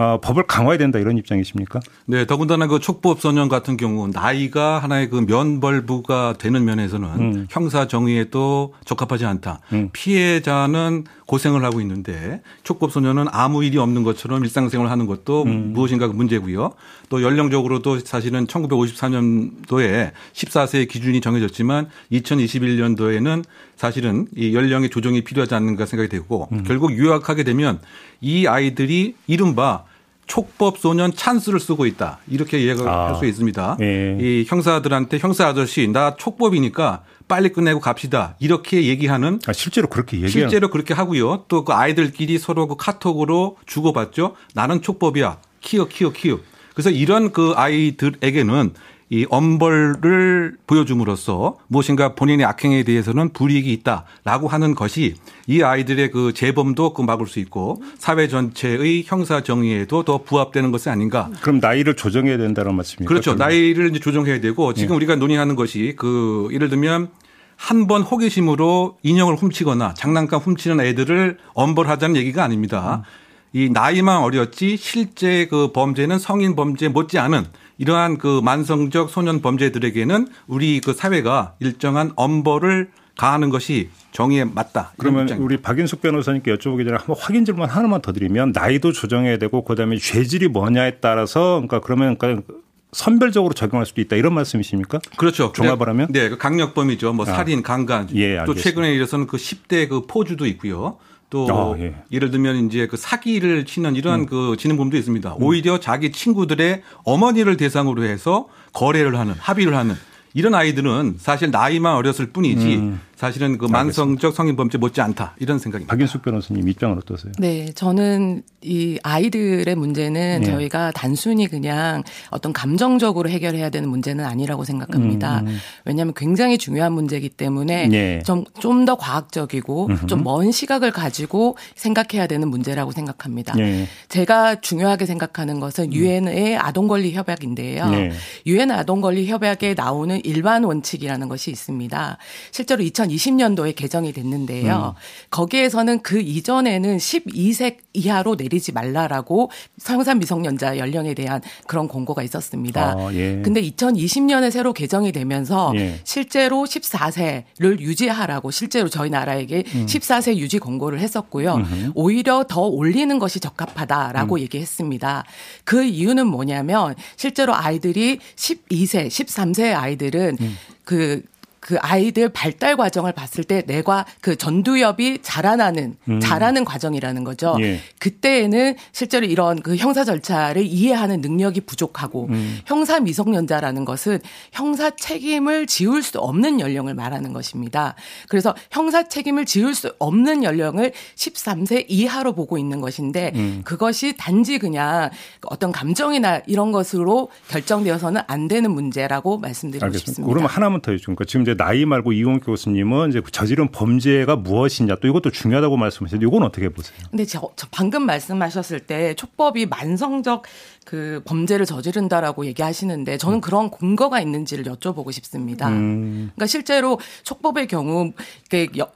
어, 0.00 0.18
법을 0.18 0.44
강화해야 0.44 0.78
된다 0.78 0.98
이런 0.98 1.18
입장이십니까? 1.18 1.78
네, 2.06 2.24
더군다나 2.24 2.66
그 2.66 2.78
촉법 2.78 3.20
소년 3.20 3.50
같은 3.50 3.76
경우 3.76 4.08
나이가 4.08 4.78
하나의 4.78 5.10
그 5.10 5.16
면벌부가 5.28 6.36
되는 6.38 6.64
면에서는 6.64 7.08
음. 7.20 7.46
형사 7.50 7.86
정의에 7.86 8.30
또 8.30 8.72
적합하지 8.86 9.26
않다. 9.26 9.60
음. 9.74 9.90
피해자는 9.92 11.04
고생을 11.26 11.62
하고 11.64 11.82
있는데 11.82 12.40
촉법 12.62 12.92
소년은 12.92 13.26
아무 13.30 13.62
일이 13.62 13.76
없는 13.76 14.02
것처럼 14.02 14.42
일상생활을 14.42 14.90
하는 14.90 15.04
것도 15.04 15.42
음. 15.42 15.74
무엇인가 15.74 16.06
그 16.06 16.14
문제고요. 16.14 16.72
또 17.10 17.22
연령적으로도 17.22 17.98
사실은 17.98 18.46
1954년도에 18.46 20.12
14세 20.32 20.88
기준이 20.88 21.20
정해졌지만 21.20 21.90
2021년도에는 22.10 23.44
사실은 23.76 24.28
이 24.34 24.54
연령의 24.54 24.88
조정이 24.88 25.24
필요하지 25.24 25.54
않는가 25.54 25.84
생각이 25.84 26.08
되고 26.08 26.48
음. 26.52 26.64
결국 26.66 26.92
유학하게 26.92 27.44
되면 27.44 27.80
이 28.22 28.46
아이들이 28.46 29.14
이른바 29.26 29.84
촉법 30.30 30.78
소년 30.78 31.12
찬스를 31.12 31.58
쓰고 31.58 31.86
있다. 31.86 32.18
이렇게 32.28 32.60
이해가 32.60 32.88
아. 32.88 33.08
할수 33.08 33.26
있습니다. 33.26 33.76
네. 33.80 34.16
이 34.20 34.44
형사들한테 34.46 35.18
형사 35.18 35.48
아저씨 35.48 35.88
나 35.88 36.14
촉법이니까 36.14 37.02
빨리 37.26 37.48
끝내고 37.48 37.80
갑시다. 37.80 38.36
이렇게 38.38 38.84
얘기하는 38.86 39.40
아, 39.48 39.52
실제로 39.52 39.88
그렇게 39.88 40.18
얘기 40.18 40.28
실제로 40.28 40.70
그렇게 40.70 40.94
하고요. 40.94 41.46
또 41.48 41.64
그 41.64 41.72
아이들끼리 41.72 42.38
서로 42.38 42.68
그 42.68 42.76
카톡으로 42.76 43.56
주고받죠. 43.66 44.36
나는 44.54 44.80
촉법이야. 44.82 45.38
키워 45.60 45.86
키워 45.88 46.12
키워. 46.12 46.38
그래서 46.74 46.90
이런 46.90 47.32
그 47.32 47.52
아이들에게는 47.56 48.72
이 49.12 49.26
엄벌을 49.28 50.56
보여줌으로써 50.68 51.56
무엇인가 51.66 52.14
본인의 52.14 52.46
악행에 52.46 52.84
대해서는 52.84 53.32
불이익이 53.32 53.72
있다라고 53.72 54.46
하는 54.46 54.76
것이 54.76 55.16
이 55.48 55.62
아이들의 55.62 56.12
그 56.12 56.32
재범도 56.32 56.94
그 56.94 57.02
막을 57.02 57.26
수 57.26 57.40
있고 57.40 57.82
사회 57.98 58.28
전체의 58.28 59.02
형사 59.04 59.42
정의에도 59.42 60.04
더 60.04 60.22
부합되는 60.22 60.70
것이 60.70 60.90
아닌가. 60.90 61.28
그럼 61.42 61.58
나이를 61.58 61.96
조정해야 61.96 62.38
된다는 62.38 62.76
말씀입니까? 62.76 63.08
그렇죠. 63.08 63.34
그러면? 63.34 63.48
나이를 63.48 63.90
이제 63.90 63.98
조정해야 63.98 64.40
되고 64.40 64.72
지금 64.74 64.94
예. 64.94 64.96
우리가 64.96 65.16
논의하는 65.16 65.56
것이 65.56 65.94
그 65.96 66.48
예를 66.52 66.68
들면 66.68 67.08
한 67.56 67.86
번 67.86 68.00
호기심으로 68.02 68.98
인형을 69.02 69.34
훔치거나 69.34 69.92
장난감 69.94 70.40
훔치는 70.40 70.80
애들을 70.80 71.36
엄벌하자는 71.52 72.16
얘기가 72.16 72.42
아닙니다. 72.42 73.02
음. 73.04 73.29
이 73.52 73.68
나이만 73.68 74.18
어렸지 74.18 74.76
실제 74.76 75.46
그 75.46 75.72
범죄는 75.72 76.18
성인 76.18 76.54
범죄 76.54 76.88
못지않은 76.88 77.44
이러한 77.78 78.18
그 78.18 78.40
만성적 78.44 79.10
소년 79.10 79.40
범죄들에게는 79.40 80.28
우리 80.46 80.80
그 80.80 80.92
사회가 80.92 81.54
일정한 81.60 82.12
엄벌을 82.14 82.90
가하는 83.16 83.50
것이 83.50 83.90
정의에 84.12 84.44
맞다. 84.44 84.92
그러면 84.96 85.28
우리 85.38 85.56
박인숙 85.56 86.00
변호사님께 86.00 86.54
여쭤보기 86.54 86.84
전에 86.84 86.96
한번 86.96 87.16
확인 87.18 87.44
질문 87.44 87.68
하나만 87.68 88.02
더 88.02 88.12
드리면 88.12 88.52
나이도 88.52 88.92
조정해야 88.92 89.38
되고 89.38 89.64
그다음에 89.64 89.96
죄질이 89.98 90.48
뭐냐에 90.48 90.98
따라서 91.00 91.54
그러니까 91.54 91.80
그러면 91.80 92.16
그러니까 92.18 92.54
선별적으로 92.92 93.54
적용할 93.54 93.86
수도 93.86 94.00
있다 94.00 94.16
이런 94.16 94.34
말씀이십니까? 94.34 95.00
그렇죠. 95.16 95.52
종합을 95.52 95.88
하면 95.88 96.08
네, 96.10 96.28
그 96.28 96.38
강력범이죠. 96.38 97.12
뭐 97.12 97.24
아. 97.28 97.32
살인, 97.32 97.62
강간. 97.62 98.08
예, 98.14 98.42
또 98.46 98.54
최근에 98.54 98.94
이어서는 98.96 99.26
그 99.26 99.36
10대 99.36 99.88
그 99.88 100.06
포주도 100.06 100.46
있고요. 100.46 100.98
또 101.30 101.46
아, 101.48 101.78
예. 101.78 101.94
를 102.18 102.30
들면 102.30 102.66
이제 102.66 102.88
그 102.88 102.96
사기를 102.96 103.64
치는 103.64 103.94
이러한 103.94 104.20
음. 104.20 104.26
그 104.26 104.56
진행범도 104.58 104.96
있습니다. 104.96 105.36
음. 105.36 105.42
오히려 105.42 105.78
자기 105.78 106.10
친구들의 106.10 106.82
어머니를 107.04 107.56
대상으로 107.56 108.02
해서 108.02 108.48
거래를 108.72 109.16
하는 109.18 109.34
합의를 109.38 109.76
하는 109.76 109.94
이런 110.34 110.54
아이들은 110.54 111.16
사실 111.18 111.50
나이만 111.50 111.94
어렸을 111.94 112.26
뿐이지 112.26 112.76
음. 112.76 113.00
사실은 113.20 113.58
그 113.58 113.66
만성적 113.66 114.34
성인 114.34 114.56
범죄 114.56 114.78
못지 114.78 115.02
않다 115.02 115.34
이런 115.38 115.58
생각입니다. 115.58 115.94
박인숙 115.94 116.22
변호사님 116.22 116.66
입장은 116.66 116.96
어떠세요? 116.96 117.32
네, 117.38 117.70
저는 117.74 118.42
이 118.62 118.98
아이들의 119.02 119.74
문제는 119.74 120.40
네. 120.40 120.46
저희가 120.46 120.90
단순히 120.92 121.46
그냥 121.46 122.02
어떤 122.30 122.54
감정적으로 122.54 123.28
해결해야 123.28 123.68
되는 123.68 123.90
문제는 123.90 124.24
아니라고 124.24 124.64
생각합니다. 124.64 125.40
음. 125.40 125.48
음. 125.48 125.58
왜냐하면 125.84 126.14
굉장히 126.16 126.56
중요한 126.56 126.94
문제이기 126.94 127.28
때문에 127.28 127.88
네. 127.88 128.22
좀좀 128.24 128.86
더 128.86 128.96
과학적이고 128.96 129.90
좀 130.06 130.20
먼 130.20 130.50
시각을 130.50 130.90
가지고 130.90 131.58
생각해야 131.74 132.26
되는 132.26 132.48
문제라고 132.48 132.92
생각합니다. 132.92 133.54
네. 133.54 133.86
제가 134.08 134.60
중요하게 134.62 135.04
생각하는 135.04 135.60
것은 135.60 135.84
음. 135.88 135.92
유엔의 135.92 136.56
아동 136.56 136.88
권리 136.88 137.12
협약인데요. 137.12 137.90
네. 137.90 138.12
유엔 138.46 138.70
아동 138.70 139.02
권리 139.02 139.26
협약에 139.26 139.74
나오는 139.74 140.18
일반 140.24 140.64
원칙이라는 140.64 141.28
것이 141.28 141.50
있습니다. 141.50 142.16
실제로 142.50 142.82
2000 142.82 143.09
2020년도에 143.16 143.74
개정이 143.74 144.12
됐는데요. 144.12 144.94
음. 144.96 145.00
거기에서는 145.30 146.00
그 146.02 146.20
이전에는 146.20 146.96
12세 146.96 147.76
이하로 147.92 148.36
내리지 148.36 148.72
말라라고 148.72 149.50
성산 149.78 150.18
미성년자 150.18 150.78
연령에 150.78 151.14
대한 151.14 151.40
그런 151.66 151.88
공고가 151.88 152.22
있었습니다. 152.22 152.94
아, 152.96 153.14
예. 153.14 153.40
근데 153.42 153.60
2020년에 153.62 154.50
새로 154.50 154.72
개정이 154.72 155.12
되면서 155.12 155.72
예. 155.76 156.00
실제로 156.04 156.64
14세를 156.64 157.80
유지하라고 157.80 158.50
실제로 158.50 158.88
저희 158.88 159.10
나라에게 159.10 159.64
음. 159.74 159.86
14세 159.86 160.36
유지 160.36 160.58
공고를 160.58 161.00
했었고요. 161.00 161.54
음흠. 161.54 161.92
오히려 161.94 162.44
더 162.48 162.62
올리는 162.62 163.18
것이 163.18 163.40
적합하다라고 163.40 164.36
음. 164.36 164.40
얘기했습니다. 164.40 165.24
그 165.64 165.82
이유는 165.84 166.26
뭐냐면 166.26 166.94
실제로 167.16 167.54
아이들이 167.54 168.18
12세, 168.36 169.08
13세 169.08 169.74
아이들은 169.74 170.36
음. 170.40 170.56
그 170.84 171.22
그 171.60 171.76
아이들 171.80 172.30
발달 172.30 172.76
과정을 172.76 173.12
봤을 173.12 173.44
때 173.44 173.62
뇌가 173.66 174.06
그 174.20 174.36
전두엽이 174.36 175.18
자라나는 175.22 175.96
음. 176.08 176.20
자라는 176.20 176.64
과정이라는 176.64 177.22
거죠. 177.22 177.56
예. 177.60 177.80
그때에는 177.98 178.74
실제로 178.92 179.26
이런 179.26 179.60
그 179.60 179.76
형사 179.76 180.04
절차를 180.04 180.64
이해하는 180.64 181.20
능력이 181.20 181.60
부족하고 181.62 182.28
음. 182.30 182.58
형사 182.64 182.98
미성년자라는 182.98 183.84
것은 183.84 184.20
형사 184.52 184.90
책임을 184.90 185.66
지울 185.66 186.02
수 186.02 186.18
없는 186.18 186.60
연령을 186.60 186.94
말하는 186.94 187.32
것입니다. 187.34 187.94
그래서 188.28 188.54
형사 188.70 189.06
책임을 189.06 189.44
지울 189.44 189.74
수 189.74 189.94
없는 189.98 190.44
연령을 190.44 190.92
13세 191.14 191.84
이하로 191.88 192.32
보고 192.32 192.56
있는 192.56 192.80
것인데 192.80 193.32
음. 193.34 193.60
그것이 193.64 194.14
단지 194.16 194.58
그냥 194.58 195.10
어떤 195.42 195.72
감정이나 195.72 196.40
이런 196.46 196.72
것으로 196.72 197.28
결정되어서는 197.48 198.22
안 198.26 198.48
되는 198.48 198.70
문제라고 198.70 199.38
말씀드리고 199.38 199.84
알겠습니다. 199.84 200.10
싶습니다. 200.10 200.32
그러면 200.32 200.50
하나만 200.50 200.80
더 200.80 200.92
해주니까 200.92 201.24
지금 201.26 201.44
이제 201.50 201.56
나이 201.56 201.84
말고 201.84 202.12
이용 202.12 202.38
교수님은 202.38 203.10
이제 203.10 203.20
저지른 203.32 203.68
범죄가 203.68 204.36
무엇이냐 204.36 204.96
또 204.96 205.08
이것도 205.08 205.30
중요하다고 205.30 205.76
말씀하셨는데 205.76 206.26
이건 206.26 206.44
어떻게 206.44 206.68
보세요? 206.68 206.96
근데 207.10 207.24
저, 207.24 207.50
저 207.56 207.66
방금 207.70 208.06
말씀하셨을 208.06 208.80
때 208.80 209.14
촉법이 209.14 209.66
만성적 209.66 210.44
그 210.84 211.22
범죄를 211.24 211.66
저지른다라고 211.66 212.46
얘기하시는데 212.46 213.18
저는 213.18 213.38
음. 213.38 213.40
그런 213.40 213.70
근거가 213.70 214.20
있는지를 214.20 214.64
여쭤보고 214.64 215.12
싶습니다. 215.12 215.68
음. 215.68 216.30
그러니까 216.34 216.46
실제로 216.46 216.98
촉법의 217.24 217.66
경우 217.66 218.12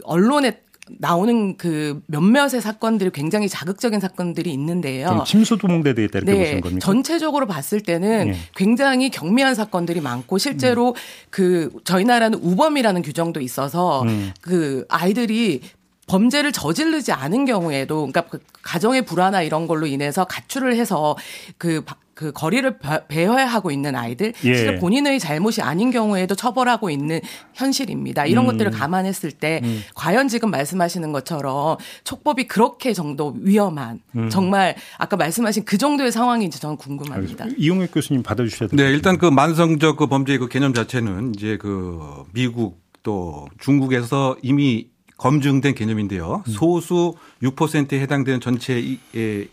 언론에 0.05 0.61
나오는 0.99 1.57
그 1.57 2.03
몇몇의 2.07 2.61
사건들이 2.61 3.11
굉장히 3.11 3.49
자극적인 3.49 4.01
사건들이 4.01 4.53
있는데요. 4.53 5.25
침수도몽대도 5.27 6.03
있다 6.03 6.19
이렇게 6.19 6.33
네, 6.33 6.39
보시는 6.39 6.61
겁니까? 6.61 6.85
전체적으로 6.85 7.47
봤을 7.47 7.81
때는 7.81 8.29
네. 8.33 8.37
굉장히 8.55 9.11
경미한 9.11 9.55
사건들이 9.55 10.01
많고 10.01 10.39
실제로 10.39 10.91
음. 10.91 10.95
그 11.31 11.71
저희 11.85 12.05
나라는 12.05 12.39
우범이라는 12.43 13.03
규정도 13.03 13.41
있어서 13.41 14.03
음. 14.03 14.33
그 14.41 14.85
아이들이 14.89 15.63
범죄를 16.07 16.53
저지르지 16.53 17.13
않은 17.13 17.47
경우에도 17.47 18.07
그러니까 18.07 18.23
그 18.23 18.39
가정의 18.63 19.03
불화나 19.07 19.43
이런 19.43 19.67
걸로 19.67 19.87
인해서 19.87 20.25
가출을 20.25 20.77
해서 20.77 21.17
그 21.57 21.83
그 22.15 22.33
거리를 22.33 22.79
배회하고 23.09 23.71
있는 23.71 23.97
아이들 23.97 24.33
예. 24.45 24.55
실제 24.55 24.77
본인의 24.79 25.19
잘못이 25.19 25.63
아닌 25.63 25.91
경우에도 25.91 26.35
처벌하고 26.35 26.91
있는 26.91 27.21
현실입니다. 27.55 28.27
이런 28.27 28.45
음. 28.45 28.53
것들을 28.53 28.71
감안했을 28.71 29.33
때 29.33 29.61
음. 29.65 29.83
과연 29.95 30.29
지금 30.29 30.51
말씀하시는 30.51 31.13
것처럼 31.13 31.77
촉법이 32.05 32.47
그렇게 32.47 32.93
정도 32.93 33.35
위험한 33.41 34.01
음. 34.17 34.31
정말 34.31 34.77
아까 34.99 35.17
말씀하신 35.17 35.65
그 35.65 35.77
정도의 35.79 36.13
상황인지 36.13 36.61
저는 36.61 36.77
궁금합니다. 36.77 37.47
이용혁 37.57 37.93
교수님 37.93 38.23
받아주셔야 38.23 38.69
됩니다. 38.69 38.89
네, 38.89 38.95
일단 38.95 39.19
그 39.19 39.27
만성적 39.27 39.97
그 39.97 40.07
범죄의 40.07 40.39
그 40.39 40.49
개념 40.49 40.73
자체는 40.73 41.35
이제 41.35 41.57
그 41.59 42.25
미국 42.33 42.83
또 43.03 43.47
중국에서 43.59 44.37
이미 44.43 44.89
검증된 45.25 45.75
개념인데요. 45.75 46.45
음. 46.47 46.53
소수 46.53 47.15
6%에 47.43 47.99
해당되는 47.99 48.41
전체 48.41 48.99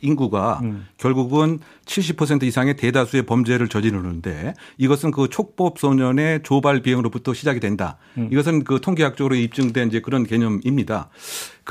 인구가 0.01 0.59
음. 0.63 0.85
결국은 0.97 1.59
70% 1.85 2.43
이상의 2.43 2.75
대다수의 2.75 3.23
범죄를 3.23 3.69
저지르는데 3.69 4.53
이것은 4.77 5.11
그 5.11 5.29
촉법 5.29 5.79
소년의 5.79 6.41
조발 6.43 6.81
비용으로부터 6.81 7.33
시작이 7.33 7.61
된다. 7.61 7.97
음. 8.17 8.27
이것은 8.33 8.65
그 8.65 8.81
통계학적으로 8.81 9.35
입증된 9.35 9.87
이제 9.87 10.01
그런 10.01 10.25
개념입니다. 10.25 11.07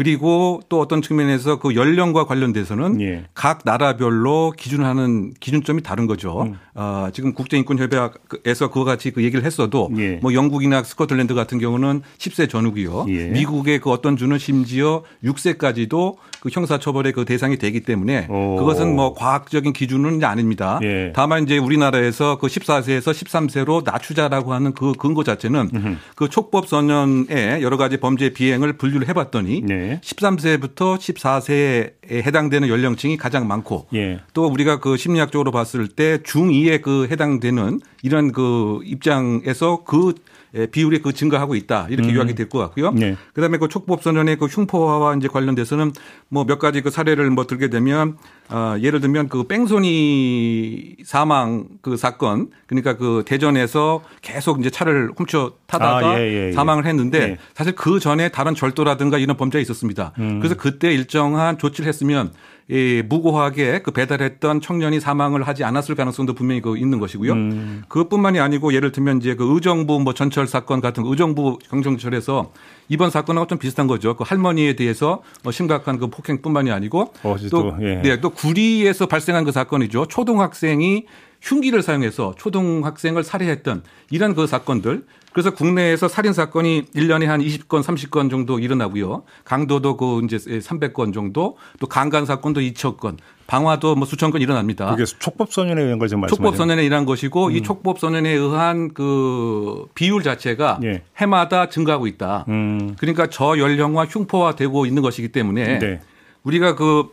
그리고 0.01 0.63
또 0.71 0.81
어떤 0.81 1.03
측면에서 1.03 1.59
그 1.59 1.75
연령과 1.75 2.25
관련돼서는 2.25 3.03
예. 3.03 3.25
각 3.35 3.61
나라별로 3.67 4.55
기준하는 4.57 5.35
기준점이 5.41 5.83
다른 5.83 6.07
거죠. 6.07 6.45
음. 6.45 6.55
어, 6.75 7.09
지금 7.13 7.35
국제인권협약에서 7.35 8.71
그와 8.71 8.87
같이 8.87 9.11
그 9.11 9.23
얘기를 9.23 9.45
했어도 9.45 9.91
예. 9.99 10.13
뭐 10.23 10.33
영국이나 10.33 10.83
스코틀랜드 10.83 11.35
같은 11.35 11.59
경우는 11.59 12.01
10세 12.17 12.49
전후고요. 12.49 13.05
예. 13.11 13.27
미국의 13.27 13.81
그 13.81 13.91
어떤 13.91 14.17
주는 14.17 14.39
심지어 14.39 15.03
6세까지도 15.23 16.17
그 16.41 16.49
형사처벌의 16.51 17.13
그 17.13 17.25
대상이 17.25 17.59
되기 17.59 17.81
때문에 17.81 18.27
오. 18.29 18.57
그것은 18.57 18.95
뭐 18.95 19.15
과학적인 19.15 19.73
기준은 19.73 20.25
아닙니다. 20.25 20.81
예. 20.83 21.13
다만 21.15 21.45
이제 21.45 21.59
우리나라에서 21.59 22.39
그 22.39 22.47
14세에서 22.47 23.13
13세로 23.13 23.85
낮추자라고 23.85 24.53
하는 24.53 24.73
그 24.73 24.93
근거 24.93 25.23
자체는 25.23 25.71
음흠. 25.75 25.97
그 26.17 26.29
촉법 26.29 26.67
소년의 26.67 27.63
여러 27.63 27.77
가지 27.77 27.99
범죄 27.99 28.31
비행을 28.31 28.75
분류를 28.75 29.09
해봤더니 29.09 29.63
네. 29.63 30.01
13세부터 30.03 30.97
14세에 30.97 31.93
해당되는 32.11 32.69
연령층이 32.69 33.17
가장 33.17 33.47
많고 33.47 33.87
예. 33.95 34.21
또 34.33 34.47
우리가 34.47 34.81
그 34.81 34.97
심리학적으로 34.97 35.51
봤을 35.51 35.89
때 35.89 36.19
중2에 36.19 36.81
그 36.81 37.07
해당되는 37.11 37.81
이런 38.03 38.33
그 38.33 38.81
입장에서 38.85 39.83
그 39.85 40.15
예, 40.17 40.40
비율이 40.73 41.03
그 41.03 41.13
증가하고 41.13 41.55
있다 41.55 41.87
이렇게 41.91 42.11
음. 42.11 42.15
요약이 42.17 42.35
될 42.35 42.49
것 42.49 42.59
같고요. 42.59 42.91
네. 42.93 43.17
그다음에 43.35 43.59
그 43.59 43.69
촉법 43.69 44.03
소년의 44.03 44.37
그 44.37 44.47
흉포화와 44.47 45.15
이제 45.17 45.29
관련돼서는 45.29 45.93
뭐 46.29 46.45
몇 46.45 46.59
가지 46.59 46.81
그 46.83 46.91
사례를 46.91 47.31
뭐 47.31 47.47
들게 47.47 47.71
되면 47.71 48.17
어, 48.51 48.77
예를 48.81 49.01
들면 49.01 49.29
그 49.29 49.45
뺑소니 49.45 50.97
사망 51.05 51.67
그 51.83 51.97
사건 51.97 52.51
그러니까 52.67 52.97
그 52.97 53.23
대전에서 53.27 54.03
계속 54.23 54.61
이제 54.61 54.71
차를 54.71 55.13
훔쳐 55.17 55.53
타다가 55.67 56.11
아, 56.11 56.21
예, 56.21 56.25
예, 56.25 56.49
예. 56.49 56.53
사망을 56.53 56.87
했는데 56.87 57.21
예. 57.21 57.37
사실 57.55 57.75
그 57.75 58.01
전에 58.01 58.29
다른 58.31 58.55
절도라든가 58.55 59.19
이런 59.19 59.37
범죄가 59.37 59.61
있었습니다. 59.63 60.13
음. 60.19 60.41
그래서 60.41 60.57
그때 60.57 60.93
일정한 60.93 61.59
조치를 61.59 61.89
했으면 61.89 62.33
이 62.71 63.03
무고하게 63.05 63.83
그 63.83 63.91
배달했던 63.91 64.61
청년이 64.61 65.01
사망을 65.01 65.43
하지 65.43 65.65
않았을 65.65 65.97
가능성도 65.97 66.35
분명히 66.35 66.61
그 66.61 66.77
있는 66.77 67.01
것이고요. 67.01 67.33
음. 67.33 67.83
그것뿐만이 67.89 68.39
아니고 68.39 68.73
예를 68.75 68.93
들면 68.93 69.19
이제 69.19 69.35
그 69.35 69.55
의정부 69.55 69.99
뭐 69.99 70.15
전철 70.15 70.47
사건 70.47 70.81
같은 70.81 71.05
의정부 71.05 71.59
경정철에서 71.69 72.53
이번 72.89 73.11
사건하고 73.11 73.49
좀 73.49 73.59
비슷한 73.59 73.89
거죠. 73.89 74.15
그 74.15 74.23
할머니에 74.25 74.77
대해서 74.77 75.23
뭐 75.43 75.51
심각한 75.51 75.99
그 75.99 76.09
폭행뿐만이 76.11 76.71
아니고 76.71 77.13
어, 77.25 77.37
또, 77.51 77.75
예. 77.81 78.03
네, 78.03 78.21
또 78.21 78.31
구리에서 78.41 79.07
발생한 79.07 79.45
그 79.45 79.53
사건이죠. 79.53 80.07
초등학생이 80.07 81.07
흉기를 81.43 81.83
사용해서 81.83 82.35
초등학생을 82.37 83.25
살해했던 83.25 83.83
이런 84.11 84.35
그 84.35 84.47
사건들 84.47 85.05
그래서 85.33 85.53
국내에서 85.53 86.09
살인 86.09 86.33
사건이 86.33 86.87
1년에 86.95 87.27
한 87.27 87.41
20건, 87.41 87.83
30건 87.83 88.31
정도 88.31 88.59
일어나고요. 88.59 89.23
강도도 89.45 89.97
그 89.97 90.23
이제 90.25 90.37
300건 90.39 91.15
정도, 91.15 91.57
또 91.79 91.87
강간 91.87 92.27
사건도 92.27 92.61
2천 92.61 92.97
건, 92.97 93.17
방화도 93.47 93.95
뭐 93.95 94.07
수천 94.07 94.33
건 94.33 94.41
일어납니다. 94.41 94.91
그게 94.91 95.05
촉법 95.05 95.53
소년에 95.53 95.83
의한 95.83 96.01
걸 96.01 96.09
지금 96.09 96.23
말씀하세요. 96.23 96.45
촉법 96.45 96.57
소년에 96.57 96.83
의한 96.83 97.05
것이고 97.05 97.47
음. 97.47 97.53
이 97.53 97.63
촉법 97.63 98.01
소년에 98.01 98.31
의한 98.31 98.93
그 98.93 99.87
비율 99.95 100.25
자체가 100.25 100.81
예. 100.83 101.03
해마다 101.17 101.69
증가하고 101.69 102.09
있다. 102.09 102.47
음. 102.49 102.97
그러니까 102.99 103.29
저연령화 103.29 104.07
흉포화되고 104.07 104.87
있는 104.87 105.03
것이기 105.03 105.29
때문에 105.29 105.79
네. 105.79 106.01
우리가 106.43 106.75
그 106.75 107.09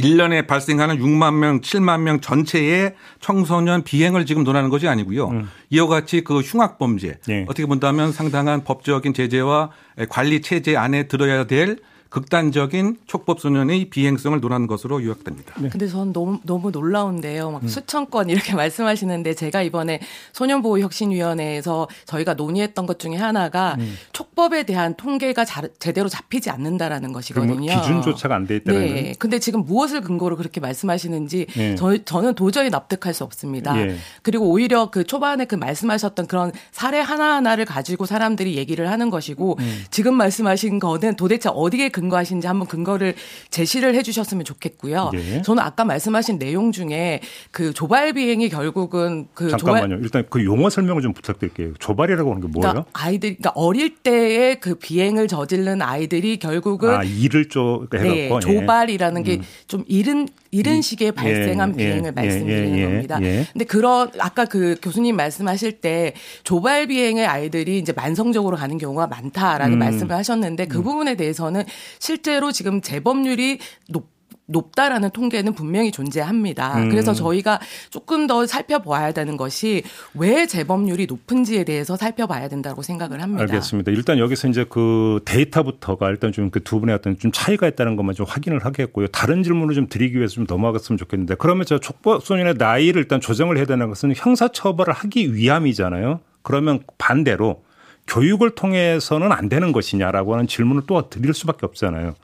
1년에 0.00 0.46
발생하는 0.46 0.98
6만 0.98 1.34
명, 1.34 1.60
7만 1.60 2.00
명 2.00 2.20
전체의 2.20 2.94
청소년 3.20 3.82
비행을 3.82 4.26
지금 4.26 4.44
논하는 4.44 4.70
것이 4.70 4.88
아니고요. 4.88 5.28
음. 5.28 5.48
이와 5.70 5.86
같이 5.86 6.22
그 6.22 6.40
흉악 6.40 6.78
범죄 6.78 7.18
네. 7.26 7.44
어떻게 7.48 7.66
본다면 7.66 8.12
상당한 8.12 8.64
법적인 8.64 9.14
제재와 9.14 9.70
관리 10.08 10.40
체제 10.40 10.76
안에 10.76 11.04
들어야 11.08 11.44
될 11.44 11.78
극단적인 12.10 12.98
촉법 13.06 13.40
소년의 13.40 13.86
비행성을 13.90 14.38
논하는 14.40 14.66
것으로 14.66 15.02
요약됩니다. 15.04 15.54
네. 15.60 15.68
근데 15.70 15.86
저는 15.86 16.12
너무 16.12 16.40
너무 16.44 16.70
놀라운데요. 16.70 17.50
막 17.52 17.62
음. 17.62 17.68
수천 17.68 18.10
건 18.10 18.28
이렇게 18.28 18.54
말씀하시는데 18.56 19.34
제가 19.34 19.62
이번에 19.62 20.00
소년보호혁신위원회에서 20.32 21.88
저희가 22.06 22.34
논의했던 22.34 22.86
것 22.86 22.98
중에 22.98 23.14
하나가 23.16 23.76
음. 23.78 23.96
촉법에 24.12 24.64
대한 24.64 24.94
통계가 24.96 25.44
자, 25.44 25.62
제대로 25.78 26.08
잡히지 26.08 26.50
않는다라는 26.50 27.12
것이거든요. 27.12 27.72
기준조차가 27.80 28.34
안 28.34 28.46
돼 28.46 28.56
있다는. 28.56 28.80
네. 28.80 29.14
근데 29.18 29.38
지금 29.38 29.64
무엇을 29.64 30.00
근거로 30.00 30.36
그렇게 30.36 30.60
말씀하시는지 30.60 31.46
네. 31.54 31.74
저, 31.76 31.96
저는 32.04 32.34
도저히 32.34 32.70
납득할 32.70 33.14
수 33.14 33.22
없습니다. 33.22 33.72
네. 33.74 33.96
그리고 34.22 34.50
오히려 34.50 34.90
그 34.90 35.04
초반에 35.04 35.44
그 35.44 35.54
말씀하셨던 35.54 36.26
그런 36.26 36.50
사례 36.72 36.98
하나하나를 36.98 37.64
가지고 37.64 38.06
사람들이 38.06 38.56
얘기를 38.56 38.90
하는 38.90 39.10
것이고 39.10 39.56
음. 39.60 39.84
지금 39.90 40.14
말씀하신 40.14 40.80
거는 40.80 41.14
도대체 41.14 41.48
어디에 41.52 41.90
근거하신지 42.00 42.46
한번 42.46 42.66
근거를 42.66 43.14
제시를 43.50 43.94
해 43.94 44.02
주셨으면 44.02 44.44
좋겠고요. 44.44 45.10
예. 45.14 45.42
저는 45.42 45.62
아까 45.62 45.84
말씀하신 45.84 46.38
내용 46.38 46.72
중에 46.72 47.20
그 47.50 47.72
조발 47.72 48.12
비행이 48.12 48.48
결국은 48.48 49.28
그 49.34 49.50
잠깐만요. 49.50 49.88
조발... 49.88 50.02
일단 50.02 50.24
그 50.30 50.44
용어 50.44 50.70
설명을 50.70 51.02
좀 51.02 51.12
부탁드릴게요. 51.12 51.74
조발이라고 51.78 52.30
하는 52.30 52.42
게 52.42 52.48
뭐예요? 52.48 52.72
그러니까 52.72 52.90
아이들 52.92 53.36
그러니까 53.36 53.52
어릴 53.54 53.96
때에 53.96 54.56
그 54.56 54.74
비행을 54.74 55.28
저지른 55.28 55.82
아이들이 55.82 56.38
결국은 56.38 56.94
아, 56.94 57.02
일을 57.02 57.48
좀 57.48 57.86
네, 57.90 58.30
예. 58.30 58.40
조발이라는 58.40 59.22
게좀 59.22 59.84
이른 59.86 60.28
이른 60.50 60.76
음. 60.76 60.82
시기에 60.82 61.10
발생한 61.12 61.74
예. 61.78 61.84
비행을 61.84 62.06
예. 62.06 62.10
말씀드리는 62.10 62.78
예. 62.78 62.84
겁니다. 62.84 63.18
근데 63.52 63.64
그런 63.64 64.10
아까 64.18 64.44
그 64.44 64.76
교수님 64.82 65.16
말씀하실 65.16 65.80
때 65.80 66.14
조발 66.42 66.86
비행의 66.86 67.26
아이들이 67.26 67.78
이제 67.78 67.92
만성적으로 67.92 68.56
가는 68.56 68.78
경우가 68.78 69.06
많다라는 69.06 69.74
음. 69.74 69.78
말씀을 69.78 70.16
하셨는데 70.16 70.66
그 70.66 70.78
음. 70.78 70.84
부분에 70.84 71.14
대해서는 71.14 71.64
실제로 71.98 72.52
지금 72.52 72.80
재범률이 72.80 73.58
높 73.88 74.19
높다라는 74.50 75.10
통계는 75.10 75.54
분명히 75.54 75.90
존재합니다. 75.92 76.78
음. 76.82 76.88
그래서 76.90 77.14
저희가 77.14 77.60
조금 77.90 78.26
더 78.26 78.46
살펴봐야 78.46 79.12
되는 79.12 79.36
것이 79.36 79.82
왜 80.14 80.46
재범률이 80.46 81.06
높은지에 81.06 81.64
대해서 81.64 81.96
살펴봐야 81.96 82.48
된다고 82.48 82.82
생각을 82.82 83.22
합니다. 83.22 83.42
알겠습니다. 83.42 83.90
일단 83.92 84.18
여기서 84.18 84.48
이제 84.48 84.64
그 84.68 85.20
데이터부터가 85.24 86.08
일단 86.10 86.32
좀 86.32 86.50
그 86.50 86.60
두 86.60 86.78
분의 86.80 86.94
어떤 86.94 87.18
좀 87.18 87.32
차이가 87.32 87.66
있다는 87.68 87.96
것만 87.96 88.14
좀 88.14 88.26
확인을 88.28 88.64
하겠고요. 88.64 89.06
다른 89.08 89.42
질문을 89.42 89.74
좀 89.74 89.88
드리기 89.88 90.16
위해서 90.16 90.34
좀 90.34 90.46
넘어갔으면 90.48 90.98
좋겠는데 90.98 91.36
그러면 91.38 91.64
저 91.66 91.78
촉법소년의 91.78 92.54
나이를 92.58 93.02
일단 93.02 93.20
조정을 93.20 93.56
해야 93.56 93.66
되는 93.66 93.88
것은 93.88 94.12
형사처벌을 94.16 94.92
하기 94.92 95.34
위함이잖아요. 95.34 96.20
그러면 96.42 96.80
반대로 96.98 97.62
교육을 98.06 98.50
통해서는 98.54 99.32
안 99.32 99.48
되는 99.48 99.72
것이냐라고 99.72 100.34
하는 100.34 100.46
질문을 100.46 100.82
또 100.86 101.08
드릴 101.08 101.32
수밖에 101.34 101.66
없잖아요. 101.66 102.14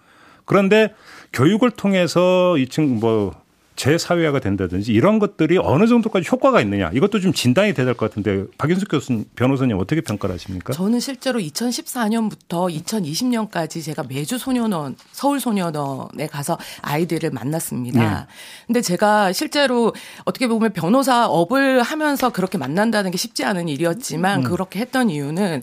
그런데 0.46 0.94
교육을 1.35 1.70
통해서 1.72 2.56
이층 2.56 2.98
뭐 2.98 3.35
재사회화가 3.76 4.40
된다든지 4.40 4.90
이런 4.90 5.18
것들이 5.18 5.59
어느 5.59 5.87
정도까지 5.87 6.26
효과가 6.32 6.62
있느냐 6.62 6.90
이것도 6.94 7.20
좀 7.20 7.35
진단이 7.35 7.74
돼야 7.74 7.85
될 7.85 7.94
것 7.94 8.09
같은데 8.09 8.44
박윤숙 8.56 8.88
교수 8.90 9.24
변호사님 9.37 9.76
어떻게 9.78 10.00
평가를 10.00 10.35
하십니까? 10.35 10.72
저는 10.72 10.98
실제로 10.98 11.38
2014년부터 11.40 12.74
2020년까지 12.74 13.85
제가 13.85 14.04
매주 14.09 14.38
소년원 14.38 14.96
서울 15.12 15.40
소년원에 15.40 16.26
가서 16.26 16.56
아이들을 16.80 17.30
만났습니다. 17.30 18.00
네. 18.20 18.26
근데 18.66 18.80
제가 18.80 19.35
실제로 19.35 19.92
어떻게 20.24 20.46
보면 20.46 20.72
변호사 20.72 21.26
업을 21.26 21.82
하면서 21.82 22.30
그렇게 22.30 22.56
만난다는 22.56 23.11
게 23.11 23.18
쉽지 23.18 23.44
않은 23.44 23.68
일이었지만 23.68 24.40
음. 24.40 24.44
그렇게 24.44 24.80
했던 24.80 25.11
이유는 25.11 25.62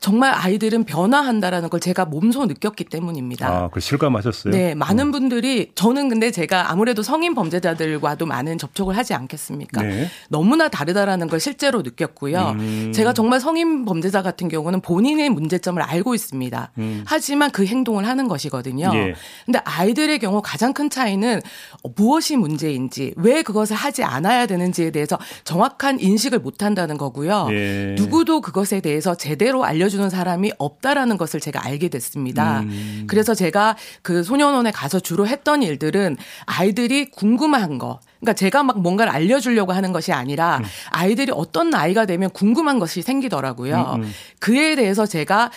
정말 0.00 0.32
아이들은 0.34 0.84
변화한다라는 0.84 1.68
걸 1.68 1.78
제가 1.78 2.06
몸소 2.06 2.46
느꼈기 2.46 2.84
때문입니다. 2.84 3.48
아, 3.48 3.68
그 3.68 3.80
실감하셨어요? 3.80 4.50
네, 4.50 4.74
많은 4.74 5.08
어. 5.08 5.10
분들이 5.10 5.70
저는 5.74 6.08
근데 6.08 6.30
제가 6.30 6.70
아무래도 6.72 7.02
성인 7.02 7.34
범죄자들과도 7.34 8.24
많은 8.24 8.56
접촉을 8.56 8.96
하지 8.96 9.12
않겠습니까? 9.12 9.82
네. 9.82 10.08
너무나 10.30 10.68
다르다라는 10.68 11.28
걸 11.28 11.38
실제로 11.38 11.82
느꼈고요. 11.82 12.56
음. 12.58 12.92
제가 12.94 13.12
정말 13.12 13.40
성인 13.40 13.84
범죄자 13.84 14.22
같은 14.22 14.48
경우는 14.48 14.80
본인의 14.80 15.28
문제점을 15.28 15.80
알고 15.82 16.14
있습니다. 16.14 16.72
음. 16.78 17.04
하지만 17.06 17.50
그 17.50 17.66
행동을 17.66 18.06
하는 18.06 18.26
것이거든요. 18.26 18.90
예. 18.94 19.14
근데 19.44 19.60
아이들의 19.64 20.18
경우 20.18 20.40
가장 20.42 20.72
큰 20.72 20.88
차이는 20.88 21.42
무엇이 21.94 22.36
문제인지 22.36 23.12
왜 23.16 23.42
그것을 23.42 23.76
하지 23.76 24.02
않아야 24.02 24.46
되는지에 24.46 24.92
대해서 24.92 25.18
정확한 25.44 26.00
인식을 26.00 26.38
못 26.38 26.62
한다는 26.62 26.96
거고요. 26.96 27.48
예. 27.50 27.94
누구도 27.98 28.40
그것에 28.40 28.80
대해서 28.80 29.14
제대로 29.14 29.62
알려 29.64 29.89
알려주는 29.90 30.08
사람이 30.08 30.52
없다라는 30.56 31.18
것을 31.18 31.40
제가 31.40 31.64
알게 31.66 31.88
됐습니다. 31.88 32.60
음. 32.60 33.04
그래서 33.08 33.34
제가 33.34 33.76
그 34.02 34.22
소년원에 34.22 34.70
가서 34.70 35.00
주로 35.00 35.26
했던 35.26 35.62
일들은 35.62 36.16
아이들이 36.46 37.10
궁금한 37.10 37.78
거, 37.78 38.00
그러니까 38.20 38.34
제가 38.34 38.62
막 38.62 38.80
뭔가를 38.80 39.12
알려주려고 39.12 39.72
하는 39.72 39.92
것이 39.92 40.12
아니라 40.12 40.58
음. 40.58 40.64
아이들이 40.90 41.32
어떤 41.34 41.70
나이가 41.70 42.06
되면 42.06 42.30
궁금한 42.30 42.78
것이 42.78 43.02
생기더라고요. 43.02 43.94
음, 43.96 44.02
음. 44.02 44.12
그에 44.38 44.76
대해서 44.76 45.04
제가 45.04 45.50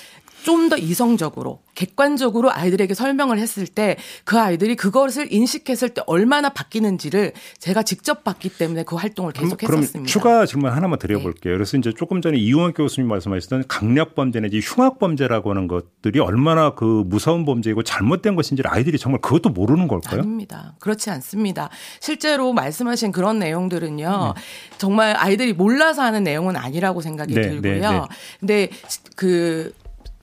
좀 0.44 0.70
더 0.70 0.78
이성적으로 0.78 1.62
객관적으로 1.76 2.52
아이들에게 2.52 2.94
설명을 2.94 3.38
했을 3.38 3.68
때 3.68 3.98
그 4.26 4.40
아이들이 4.40 4.76
그것을 4.76 5.32
인식했을 5.32 5.90
때 5.90 6.02
얼마나 6.08 6.50
바뀌는지를 6.50 7.34
제가 7.60 7.84
직접 7.84 8.24
봤기 8.24 8.50
때문에 8.58 8.84
그 8.84 8.96
활동을 8.96 9.34
계속했었습니다. 9.34 9.92
그럼 9.92 10.06
추가 10.06 10.46
질문 10.46 10.72
하나만 10.72 11.00
드려볼게요. 11.00 11.54
네. 11.54 11.58
그래서 11.58 11.78
이제 11.78 11.94
조금 11.94 12.22
전에 12.22 12.38
이용원 12.38 12.74
교수님 12.74 13.08
말씀하셨던 13.10 13.66
강력 13.68 14.16
범죄 14.16 14.40
내지 14.40 14.60
흉악 14.60 15.00
범죄라고 15.00 15.50
하는 15.50 15.68
것들이 15.68 16.20
얼마나 16.20 16.74
그 16.74 17.04
무서운 17.06 17.46
범죄이고 17.46 17.84
잘못된 17.84 18.36
것인지를 18.36 18.72
아이들이 18.72 18.98
정말 18.98 19.22
그것도 19.22 19.50
모르는 19.50 19.88
걸까요? 19.88 20.22
아닙니다. 20.22 20.76
그렇지 20.80 21.10
않습니다. 21.10 21.70
실제로 22.00 22.54
말씀하신 22.54 23.12
그런 23.12 23.40
내용들은요. 23.40 24.34
네. 24.36 24.42
정말 24.78 25.16
아이들이 25.18 25.54
몰라서 25.54 26.02
하는 26.02 26.24
내용은 26.24 26.56
아니라고 26.56 27.02
생각이 27.02 27.34
네, 27.34 27.42
네 27.42 27.50
들고요. 27.50 27.92
네, 27.92 28.02
근데 28.40 28.70
그 29.16 29.74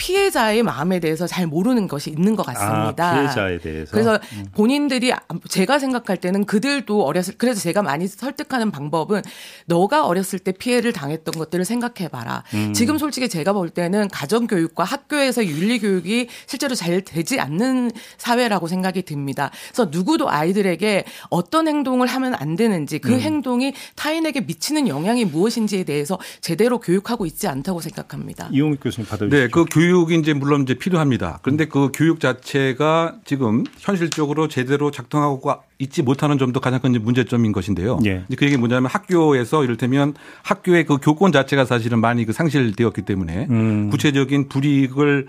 피해자의 0.01 0.63
마음에 0.63 0.99
대해서 0.99 1.27
잘 1.27 1.47
모르는 1.47 1.87
것이 1.87 2.09
있는 2.09 2.35
것 2.35 2.47
같습니다. 2.47 3.11
아, 3.11 3.21
피해자에 3.21 3.59
대해서. 3.59 3.93
그래서 3.93 4.19
음. 4.33 4.47
본인들이 4.55 5.13
제가 5.47 5.79
생각할 5.79 6.17
때는 6.17 6.47
그들도 6.47 7.05
어렸을 7.05 7.35
그래서 7.37 7.61
제가 7.61 7.83
많이 7.83 8.09
설득하는 8.09 8.71
방법은 8.71 9.21
너가 9.67 10.07
어렸을 10.07 10.39
때 10.39 10.53
피해를 10.53 10.95
당했던 10.95 11.35
것들을 11.35 11.67
생각해 11.67 12.09
봐라. 12.09 12.45
음. 12.55 12.73
지금 12.73 12.97
솔직히 12.97 13.29
제가 13.29 13.53
볼 13.53 13.69
때는 13.69 14.09
가정 14.09 14.47
교육과 14.47 14.85
학교에서 14.85 15.45
윤리 15.45 15.79
교육이 15.79 16.29
실제로 16.47 16.75
잘 16.75 17.03
되지 17.03 17.39
않는 17.39 17.93
사회라고 18.17 18.69
생각이 18.69 19.03
듭니다. 19.03 19.51
그래서 19.69 19.91
누구도 19.93 20.31
아이들에게 20.31 21.05
어떤 21.29 21.69
행동을 21.69 22.07
하면 22.07 22.35
안 22.35 22.57
되는지 22.57 23.01
그 23.01 23.13
음. 23.13 23.21
행동이 23.21 23.75
타인에게 23.97 24.41
미치는 24.41 24.89
영향이 24.89 25.27
무엇인지에 25.27 25.85
대해서 25.85 26.19
제대로 26.41 26.79
교육하고 26.79 27.27
있지 27.27 27.49
않다고 27.49 27.83
생각합니다. 27.83 28.49
이용익 28.51 28.81
교수님 28.83 29.07
받아주시죠. 29.07 29.37
네, 29.37 29.49
그 29.49 29.67
교육 29.71 29.90
교육이 29.91 30.17
이제 30.21 30.33
물론 30.33 30.63
이제 30.63 30.75
필요합니다. 30.75 31.41
그런데 31.43 31.67
그 31.67 31.91
교육 31.93 32.21
자체가 32.21 33.17
지금 33.25 33.65
현실적으로 33.79 34.47
제대로 34.47 34.93
작동하고 34.93 35.41
있지 35.81 36.03
못하는 36.03 36.37
점도 36.37 36.61
가장 36.61 36.81
큰 36.81 36.93
문제점인 37.01 37.53
것인데요. 37.53 37.99
예. 38.05 38.25
그 38.37 38.45
얘기 38.45 38.57
뭐냐면 38.57 38.91
학교에서 38.91 39.65
이를테면 39.65 40.15
학교의 40.43 40.85
그 40.85 40.99
교권 40.99 41.33
자체가 41.33 41.65
사실은 41.65 42.01
많이 42.01 42.25
그 42.25 42.33
상실되었기 42.33 43.03
때문에 43.03 43.47
음. 43.51 43.91
구체적인 43.91 44.49
불이익을 44.49 45.27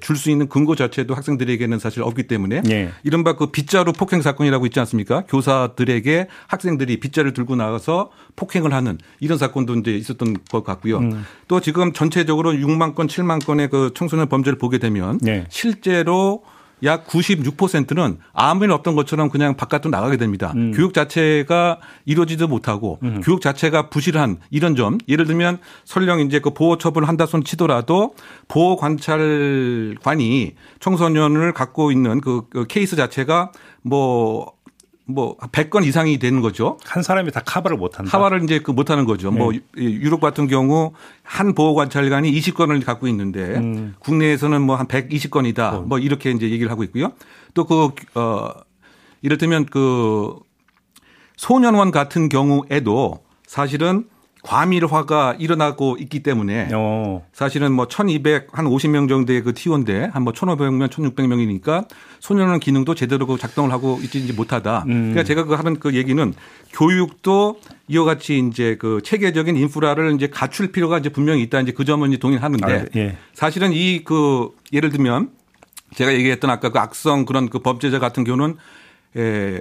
줄 0.00 0.20
수 0.20 0.30
있는 0.30 0.48
근거 0.48 0.76
자체도 0.76 1.14
학생들에게는 1.14 1.78
사실 1.80 2.02
없기 2.02 2.24
때문에 2.24 2.62
예. 2.70 2.90
이른바 3.02 3.34
그 3.34 3.46
빗자루 3.46 3.92
폭행 3.94 4.22
사건이라고 4.22 4.66
있지 4.66 4.78
않습니까? 4.78 5.24
교사들에게 5.26 6.28
학생들이 6.46 7.00
빗자루 7.00 7.32
들고 7.32 7.56
나가서 7.56 8.10
폭행을 8.36 8.72
하는 8.72 8.98
이런 9.18 9.38
사건도 9.38 9.76
이제 9.76 9.92
있었던 9.92 10.36
것 10.50 10.62
같고요. 10.62 10.98
음. 10.98 11.24
또 11.48 11.60
지금 11.60 11.92
전체적으로 11.92 12.52
6만 12.52 12.94
건, 12.94 13.08
7만 13.08 13.44
건의 13.44 13.68
그 13.68 13.90
청소년 13.94 14.28
범죄를 14.28 14.58
보게 14.58 14.78
되면 14.78 15.18
예. 15.26 15.46
실제로 15.48 16.44
약 16.84 17.06
96%는 17.06 18.18
아무 18.32 18.64
일 18.64 18.72
없던 18.72 18.94
것처럼 18.94 19.30
그냥 19.30 19.56
바깥으로 19.56 19.90
나가게 19.90 20.16
됩니다. 20.16 20.52
음. 20.56 20.72
교육 20.72 20.94
자체가 20.94 21.78
이루어지도 22.04 22.48
못하고 22.48 22.98
음. 23.02 23.20
교육 23.22 23.40
자체가 23.40 23.90
부실한 23.90 24.38
이런 24.50 24.76
점 24.76 24.98
예를 25.08 25.26
들면 25.26 25.58
설령 25.84 26.20
이제 26.20 26.38
그 26.38 26.50
보호 26.50 26.78
처분을 26.78 27.08
한다 27.08 27.26
손 27.26 27.44
치더라도 27.44 28.14
보호 28.48 28.76
관찰관이 28.76 30.54
청소년을 30.80 31.52
갖고 31.52 31.92
있는 31.92 32.20
그, 32.20 32.42
그 32.50 32.66
케이스 32.66 32.96
자체가 32.96 33.52
뭐 33.82 34.52
뭐 35.14 35.36
100건 35.38 35.84
이상이 35.86 36.18
되는 36.18 36.40
거죠. 36.40 36.78
한 36.84 37.02
사람이 37.02 37.30
다 37.32 37.40
카바를 37.44 37.76
못 37.76 37.98
한다. 37.98 38.10
카바를 38.10 38.42
이제 38.44 38.58
그 38.60 38.72
못 38.72 38.90
하는 38.90 39.04
거죠. 39.04 39.30
뭐 39.30 39.52
네. 39.52 39.60
뭐 39.76 39.82
유럽 39.84 40.20
같은 40.20 40.46
경우 40.46 40.92
한 41.22 41.54
보호 41.54 41.74
관찰관이 41.74 42.32
20건을 42.32 42.84
갖고 42.84 43.06
있는데 43.08 43.56
음. 43.56 43.94
국내에서는 44.00 44.60
뭐 44.62 44.76
한 44.76 44.86
120건이다. 44.86 45.58
어. 45.74 45.80
뭐 45.82 45.98
이렇게 45.98 46.30
이제 46.30 46.48
얘기를 46.50 46.70
하고 46.70 46.82
있고요. 46.84 47.12
또 47.54 47.64
그 47.66 47.90
어 48.14 48.50
이를테면 49.22 49.66
그 49.66 50.34
소년원 51.36 51.90
같은 51.90 52.28
경우에도 52.28 53.20
사실은 53.46 54.04
과밀화가 54.42 55.36
일어나고 55.38 55.96
있기 56.00 56.22
때문에 56.22 56.70
어. 56.74 57.24
사실은 57.32 57.72
뭐 57.72 57.88
1200, 57.88 58.48
한 58.52 58.66
50명 58.66 59.08
정도의 59.08 59.42
그 59.42 59.52
T1대 59.52 60.10
한뭐 60.12 60.32
1500명, 60.32 60.88
1600명이니까 60.88 61.86
소년원 62.20 62.60
기능도 62.60 62.94
제대로 62.94 63.26
그 63.26 63.38
작동을 63.38 63.72
하고 63.72 63.98
있지 64.02 64.32
못하다. 64.32 64.84
음. 64.86 65.10
그러니까 65.10 65.24
제가 65.24 65.44
그 65.44 65.54
하는 65.54 65.78
그 65.78 65.94
얘기는 65.94 66.34
교육도 66.72 67.60
이와 67.88 68.04
같이 68.04 68.38
이제 68.38 68.76
그 68.78 69.00
체계적인 69.02 69.56
인프라를 69.56 70.14
이제 70.14 70.28
갖출 70.28 70.72
필요가 70.72 70.98
이제 70.98 71.08
분명히 71.08 71.42
있다. 71.42 71.60
이제 71.60 71.72
그 71.72 71.84
점은 71.84 72.10
이제 72.10 72.18
동의하는데 72.18 72.72
아, 72.72 72.84
예. 72.96 73.16
사실은 73.34 73.72
이 73.72 74.00
그 74.04 74.50
예를 74.72 74.90
들면 74.90 75.30
제가 75.94 76.12
얘기했던 76.14 76.50
아까 76.50 76.70
그 76.70 76.78
악성 76.78 77.24
그런 77.24 77.48
그 77.48 77.58
범죄자 77.60 77.98
같은 77.98 78.24
경우는 78.24 78.56
에 79.16 79.60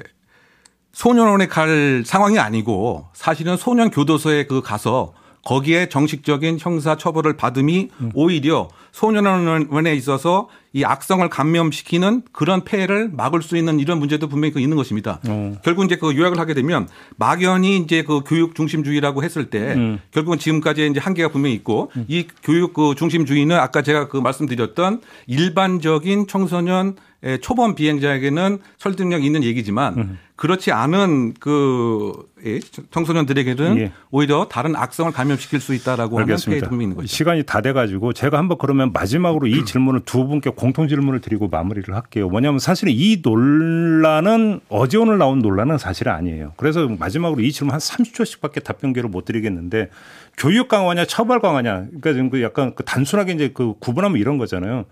소년원에 0.92 1.48
갈 1.48 2.04
상황이 2.06 2.40
아니고 2.40 3.08
사실은 3.14 3.58
소년 3.58 3.90
교도소에 3.90 4.46
그 4.46 4.62
가서 4.62 5.14
거기에 5.46 5.90
정식적인 5.90 6.58
형사 6.60 6.96
처벌을 6.96 7.38
받음이 7.38 7.90
음. 8.02 8.12
오히려 8.14 8.68
소년원에 8.92 9.94
있어서 9.96 10.50
이 10.72 10.84
악성을 10.84 11.28
감염시키는 11.30 12.22
그런 12.32 12.64
폐해를 12.64 13.10
막을 13.12 13.42
수 13.42 13.58
있는 13.58 13.80
이런 13.80 14.00
문제도 14.00 14.28
분명히 14.28 14.54
그 14.54 14.60
있는 14.60 14.78
것입니다. 14.78 15.20
어. 15.28 15.58
결국 15.64 15.86
이제 15.86 15.96
그 15.96 16.16
요약을 16.16 16.40
하게 16.40 16.54
되면 16.54 16.88
막연히 17.18 17.78
이제 17.78 18.04
그 18.04 18.22
교육 18.26 18.54
중심주의라고 18.56 19.24
했을 19.24 19.50
때 19.50 19.74
음. 19.74 20.00
결국은 20.12 20.38
지금까지 20.38 20.88
이제 20.88 21.00
한계가 21.00 21.30
분명히 21.30 21.56
있고 21.56 21.92
음. 21.96 22.06
이 22.08 22.28
교육 22.44 22.74
그 22.74 22.94
중심주의는 22.96 23.58
아까 23.58 23.82
제가 23.82 24.08
그 24.10 24.18
말씀드렸던 24.18 25.02
일반적인 25.28 26.28
청소년 26.28 26.96
초범 27.42 27.76
비행자에게는 27.76 28.60
설득력 28.78 29.26
있는 29.26 29.44
얘기지만 29.44 29.98
음. 29.98 30.20
그렇지 30.38 30.72
않은 30.72 31.34
그 31.38 32.14
예, 32.46 32.62
청소년들에게는 32.92 33.78
예. 33.78 33.92
오히려 34.10 34.48
다른 34.50 34.74
악성을 34.74 35.12
감염시킬 35.12 35.60
수 35.60 35.74
있다라고 35.74 36.18
알겠습니다. 36.18 36.68
하는 36.68 36.82
있는 36.82 36.96
거죠. 36.96 37.08
시간이 37.08 37.44
다 37.44 37.60
돼가지고 37.60 38.14
제가 38.14 38.38
한번 38.38 38.58
그러면 38.58 38.94
마지막으로 38.94 39.48
이 39.48 39.66
질문을 39.66 40.04
두 40.06 40.26
분께 40.28 40.50
공통 40.60 40.90
질문을 40.90 41.22
드리고 41.22 41.48
마무리를 41.48 41.96
할게요. 41.96 42.28
뭐냐면 42.28 42.60
사실은 42.60 42.92
이 42.94 43.22
논란은 43.24 44.60
어제 44.68 44.98
오늘 44.98 45.18
나온 45.18 45.40
논란은 45.40 45.78
사실 45.78 46.10
아니에요. 46.10 46.52
그래서 46.58 46.88
마지막으로 46.88 47.42
이 47.42 47.52
질문 47.52 47.72
한 47.74 47.80
30초씩밖에 47.80 48.62
답변 48.62 48.92
기회를 48.92 49.10
못 49.10 49.24
드리겠는데 49.24 49.90
교육 50.38 50.68
강화냐 50.68 51.06
처벌 51.06 51.40
강화냐 51.40 51.86
그러니까 51.86 52.12
지금 52.12 52.30
그 52.30 52.42
약간 52.44 52.76
그 52.76 52.84
단순하게 52.84 53.34
이제 53.34 53.52
그 53.54 53.74
구분하면 53.80 54.20
이런 54.20 54.38
거잖아요. 54.38 54.86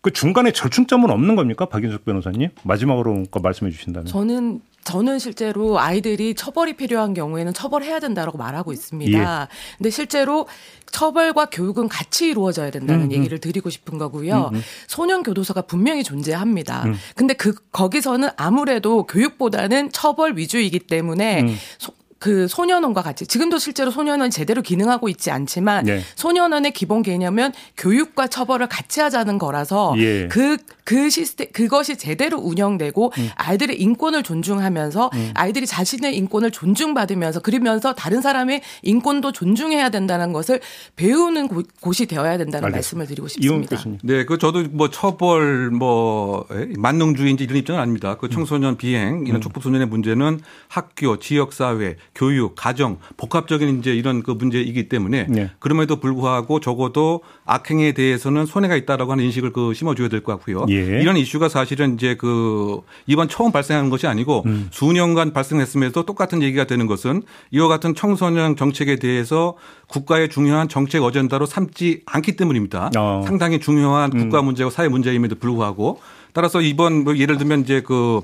그 0.00 0.10
중간에 0.12 0.50
절충점은 0.52 1.10
없는 1.10 1.36
겁니까? 1.36 1.66
박인숙 1.66 2.04
변호사님? 2.04 2.50
마지막으로 2.62 3.24
말씀해 3.42 3.70
주신다면. 3.70 4.06
저는 4.06 4.62
저는 4.84 5.18
실제로 5.18 5.78
아이들이 5.78 6.34
처벌이 6.34 6.72
필요한 6.74 7.12
경우에는 7.12 7.52
처벌해야 7.52 8.00
된다라고 8.00 8.38
말하고 8.38 8.72
있습니다. 8.72 9.42
예. 9.42 9.48
근데 9.76 9.90
실제로 9.90 10.46
처벌과 10.90 11.46
교육은 11.46 11.88
같이 11.88 12.28
이루어져야 12.28 12.70
된다는 12.70 13.02
음, 13.02 13.06
음. 13.08 13.12
얘기를 13.12 13.38
드리고 13.38 13.68
싶은 13.70 13.98
거고요. 13.98 14.50
음, 14.52 14.56
음. 14.56 14.62
소년 14.86 15.22
교도소가 15.22 15.62
분명히 15.62 16.02
존재합니다. 16.02 16.84
음. 16.86 16.94
근데 17.14 17.34
그 17.34 17.54
거기서는 17.72 18.30
아무래도 18.36 19.04
교육보다는 19.04 19.92
처벌 19.92 20.36
위주이기 20.36 20.80
때문에 20.80 21.42
음. 21.42 21.56
소, 21.78 21.92
그 22.20 22.46
소년원과 22.48 23.00
같이 23.00 23.26
지금도 23.26 23.58
실제로 23.58 23.90
소년원이 23.90 24.30
제대로 24.30 24.60
기능하고 24.60 25.08
있지 25.08 25.30
않지만 25.30 25.86
네. 25.86 26.02
소년원의 26.16 26.72
기본 26.72 27.02
개념은 27.02 27.52
교육과 27.78 28.26
처벌을 28.26 28.68
같이 28.68 29.00
하자는 29.00 29.38
거라서 29.38 29.94
예. 29.96 30.28
그, 30.28 30.58
그 30.84 31.10
시스템, 31.10 31.48
그것이 31.52 31.96
제대로 31.96 32.38
운영되고 32.38 33.12
음. 33.16 33.28
아이들의 33.36 33.80
인권을 33.80 34.22
존중하면서 34.22 35.10
음. 35.14 35.30
아이들이 35.34 35.66
자신의 35.66 36.16
인권을 36.16 36.50
존중받으면서 36.50 37.40
그러면서 37.40 37.94
다른 37.94 38.20
사람의 38.20 38.62
인권도 38.82 39.32
존중해야 39.32 39.90
된다는 39.90 40.32
것을 40.32 40.60
배우는 40.96 41.48
곳, 41.48 41.66
이 42.00 42.06
되어야 42.06 42.38
된다는 42.38 42.66
알겠습니다. 42.66 42.76
말씀을 42.76 43.06
드리고 43.06 43.28
싶습니다. 43.28 43.76
네, 44.02 44.24
그 44.24 44.38
저도 44.38 44.64
뭐 44.70 44.90
처벌 44.90 45.70
뭐 45.70 46.46
만능주의인지 46.76 47.44
이런 47.44 47.56
입장은 47.56 47.80
아닙니다. 47.80 48.16
그 48.16 48.28
청소년 48.28 48.76
비행 48.76 49.24
이런 49.26 49.36
음. 49.36 49.40
촉법 49.40 49.62
소년의 49.64 49.88
문제는 49.88 50.40
학교, 50.68 51.18
지역 51.18 51.52
사회, 51.52 51.96
교육, 52.14 52.54
가정, 52.54 52.98
복합적인 53.16 53.80
이제 53.80 53.92
이런 53.94 54.22
그 54.22 54.30
문제이기 54.30 54.88
때문에 54.88 55.26
네. 55.28 55.50
그럼에도 55.58 55.96
불구하고 55.96 56.60
적어도 56.60 57.22
악행에 57.44 57.92
대해서는 57.92 58.46
손해가 58.46 58.76
있다라고 58.76 59.12
하는 59.12 59.24
인식을 59.24 59.52
그 59.52 59.74
심어줘야 59.74 60.08
될 60.08 60.20
것 60.22 60.32
같고요. 60.36 60.66
예. 60.68 60.79
이런 60.80 61.16
이슈가 61.16 61.48
사실은 61.48 61.94
이제 61.94 62.14
그 62.14 62.80
이번 63.06 63.28
처음 63.28 63.52
발생하는 63.52 63.90
것이 63.90 64.06
아니고 64.06 64.42
음. 64.46 64.68
수년간 64.70 65.32
발생했음에도 65.32 66.04
똑같은 66.04 66.42
얘기가 66.42 66.64
되는 66.64 66.86
것은 66.86 67.22
이와 67.50 67.68
같은 67.68 67.94
청소년 67.94 68.56
정책에 68.56 68.96
대해서 68.96 69.56
국가의 69.88 70.28
중요한 70.28 70.68
정책 70.68 71.02
어젠다로 71.02 71.46
삼지 71.46 72.02
않기 72.06 72.36
때문입니다. 72.36 72.90
어. 72.96 73.22
상당히 73.26 73.60
중요한 73.60 74.10
국가 74.10 74.40
음. 74.40 74.46
문제고 74.46 74.70
사회 74.70 74.88
문제임에도 74.88 75.36
불구하고 75.36 76.00
따라서 76.32 76.60
이번 76.60 77.04
뭐 77.04 77.16
예를 77.16 77.38
들면 77.38 77.62
이제 77.62 77.80
그 77.80 78.20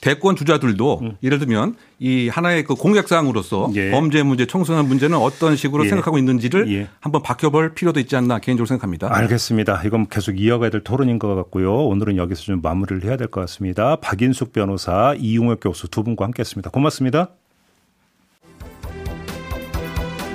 대권 0.00 0.36
주자들도 0.36 0.98
음. 1.02 1.16
예를 1.22 1.38
들면 1.38 1.76
이 1.98 2.28
하나의 2.28 2.64
그 2.64 2.74
공약 2.74 3.08
사항으로서 3.08 3.70
예. 3.74 3.90
범죄 3.90 4.22
문제, 4.22 4.46
청소년 4.46 4.88
문제는 4.88 5.18
어떤 5.18 5.56
식으로 5.56 5.84
예. 5.84 5.88
생각하고 5.88 6.16
있는지를 6.18 6.72
예. 6.72 6.88
한번 7.00 7.22
바뀌어볼 7.22 7.74
필요도 7.74 8.00
있지 8.00 8.16
않나 8.16 8.38
개인적으로 8.38 8.66
생각합니다. 8.66 9.14
알겠습니다. 9.14 9.82
이건 9.84 10.08
계속 10.08 10.40
이어가야 10.40 10.70
될 10.70 10.82
토론인 10.82 11.18
것 11.18 11.34
같고요. 11.34 11.84
오늘은 11.86 12.16
여기서 12.16 12.42
좀 12.42 12.60
마무리를 12.62 13.04
해야 13.04 13.16
될 13.16 13.28
것 13.28 13.40
같습니다. 13.42 13.96
박인숙 13.96 14.52
변호사, 14.52 15.14
이용혁 15.18 15.60
교수 15.60 15.88
두 15.88 16.02
분과 16.02 16.24
함께했습니다. 16.24 16.70
고맙습니다. 16.70 17.28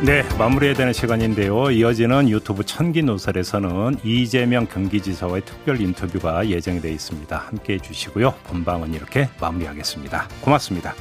네, 0.04 0.24
마무리해야 0.38 0.76
되는 0.76 0.94
시간인데요. 0.94 1.72
이어지는 1.72 2.30
유튜브 2.30 2.64
천기 2.64 3.02
노설에서는 3.02 3.98
이재명 4.04 4.68
경기지사와의 4.68 5.44
특별 5.46 5.80
인터뷰가 5.82 6.48
예정되어 6.48 6.92
있습니다. 6.92 7.38
함께해 7.38 7.80
주시고요. 7.80 8.34
본방은 8.44 8.94
이렇게 8.94 9.30
마무리하겠습니다. 9.40 10.28
고맙습니다. 10.42 10.94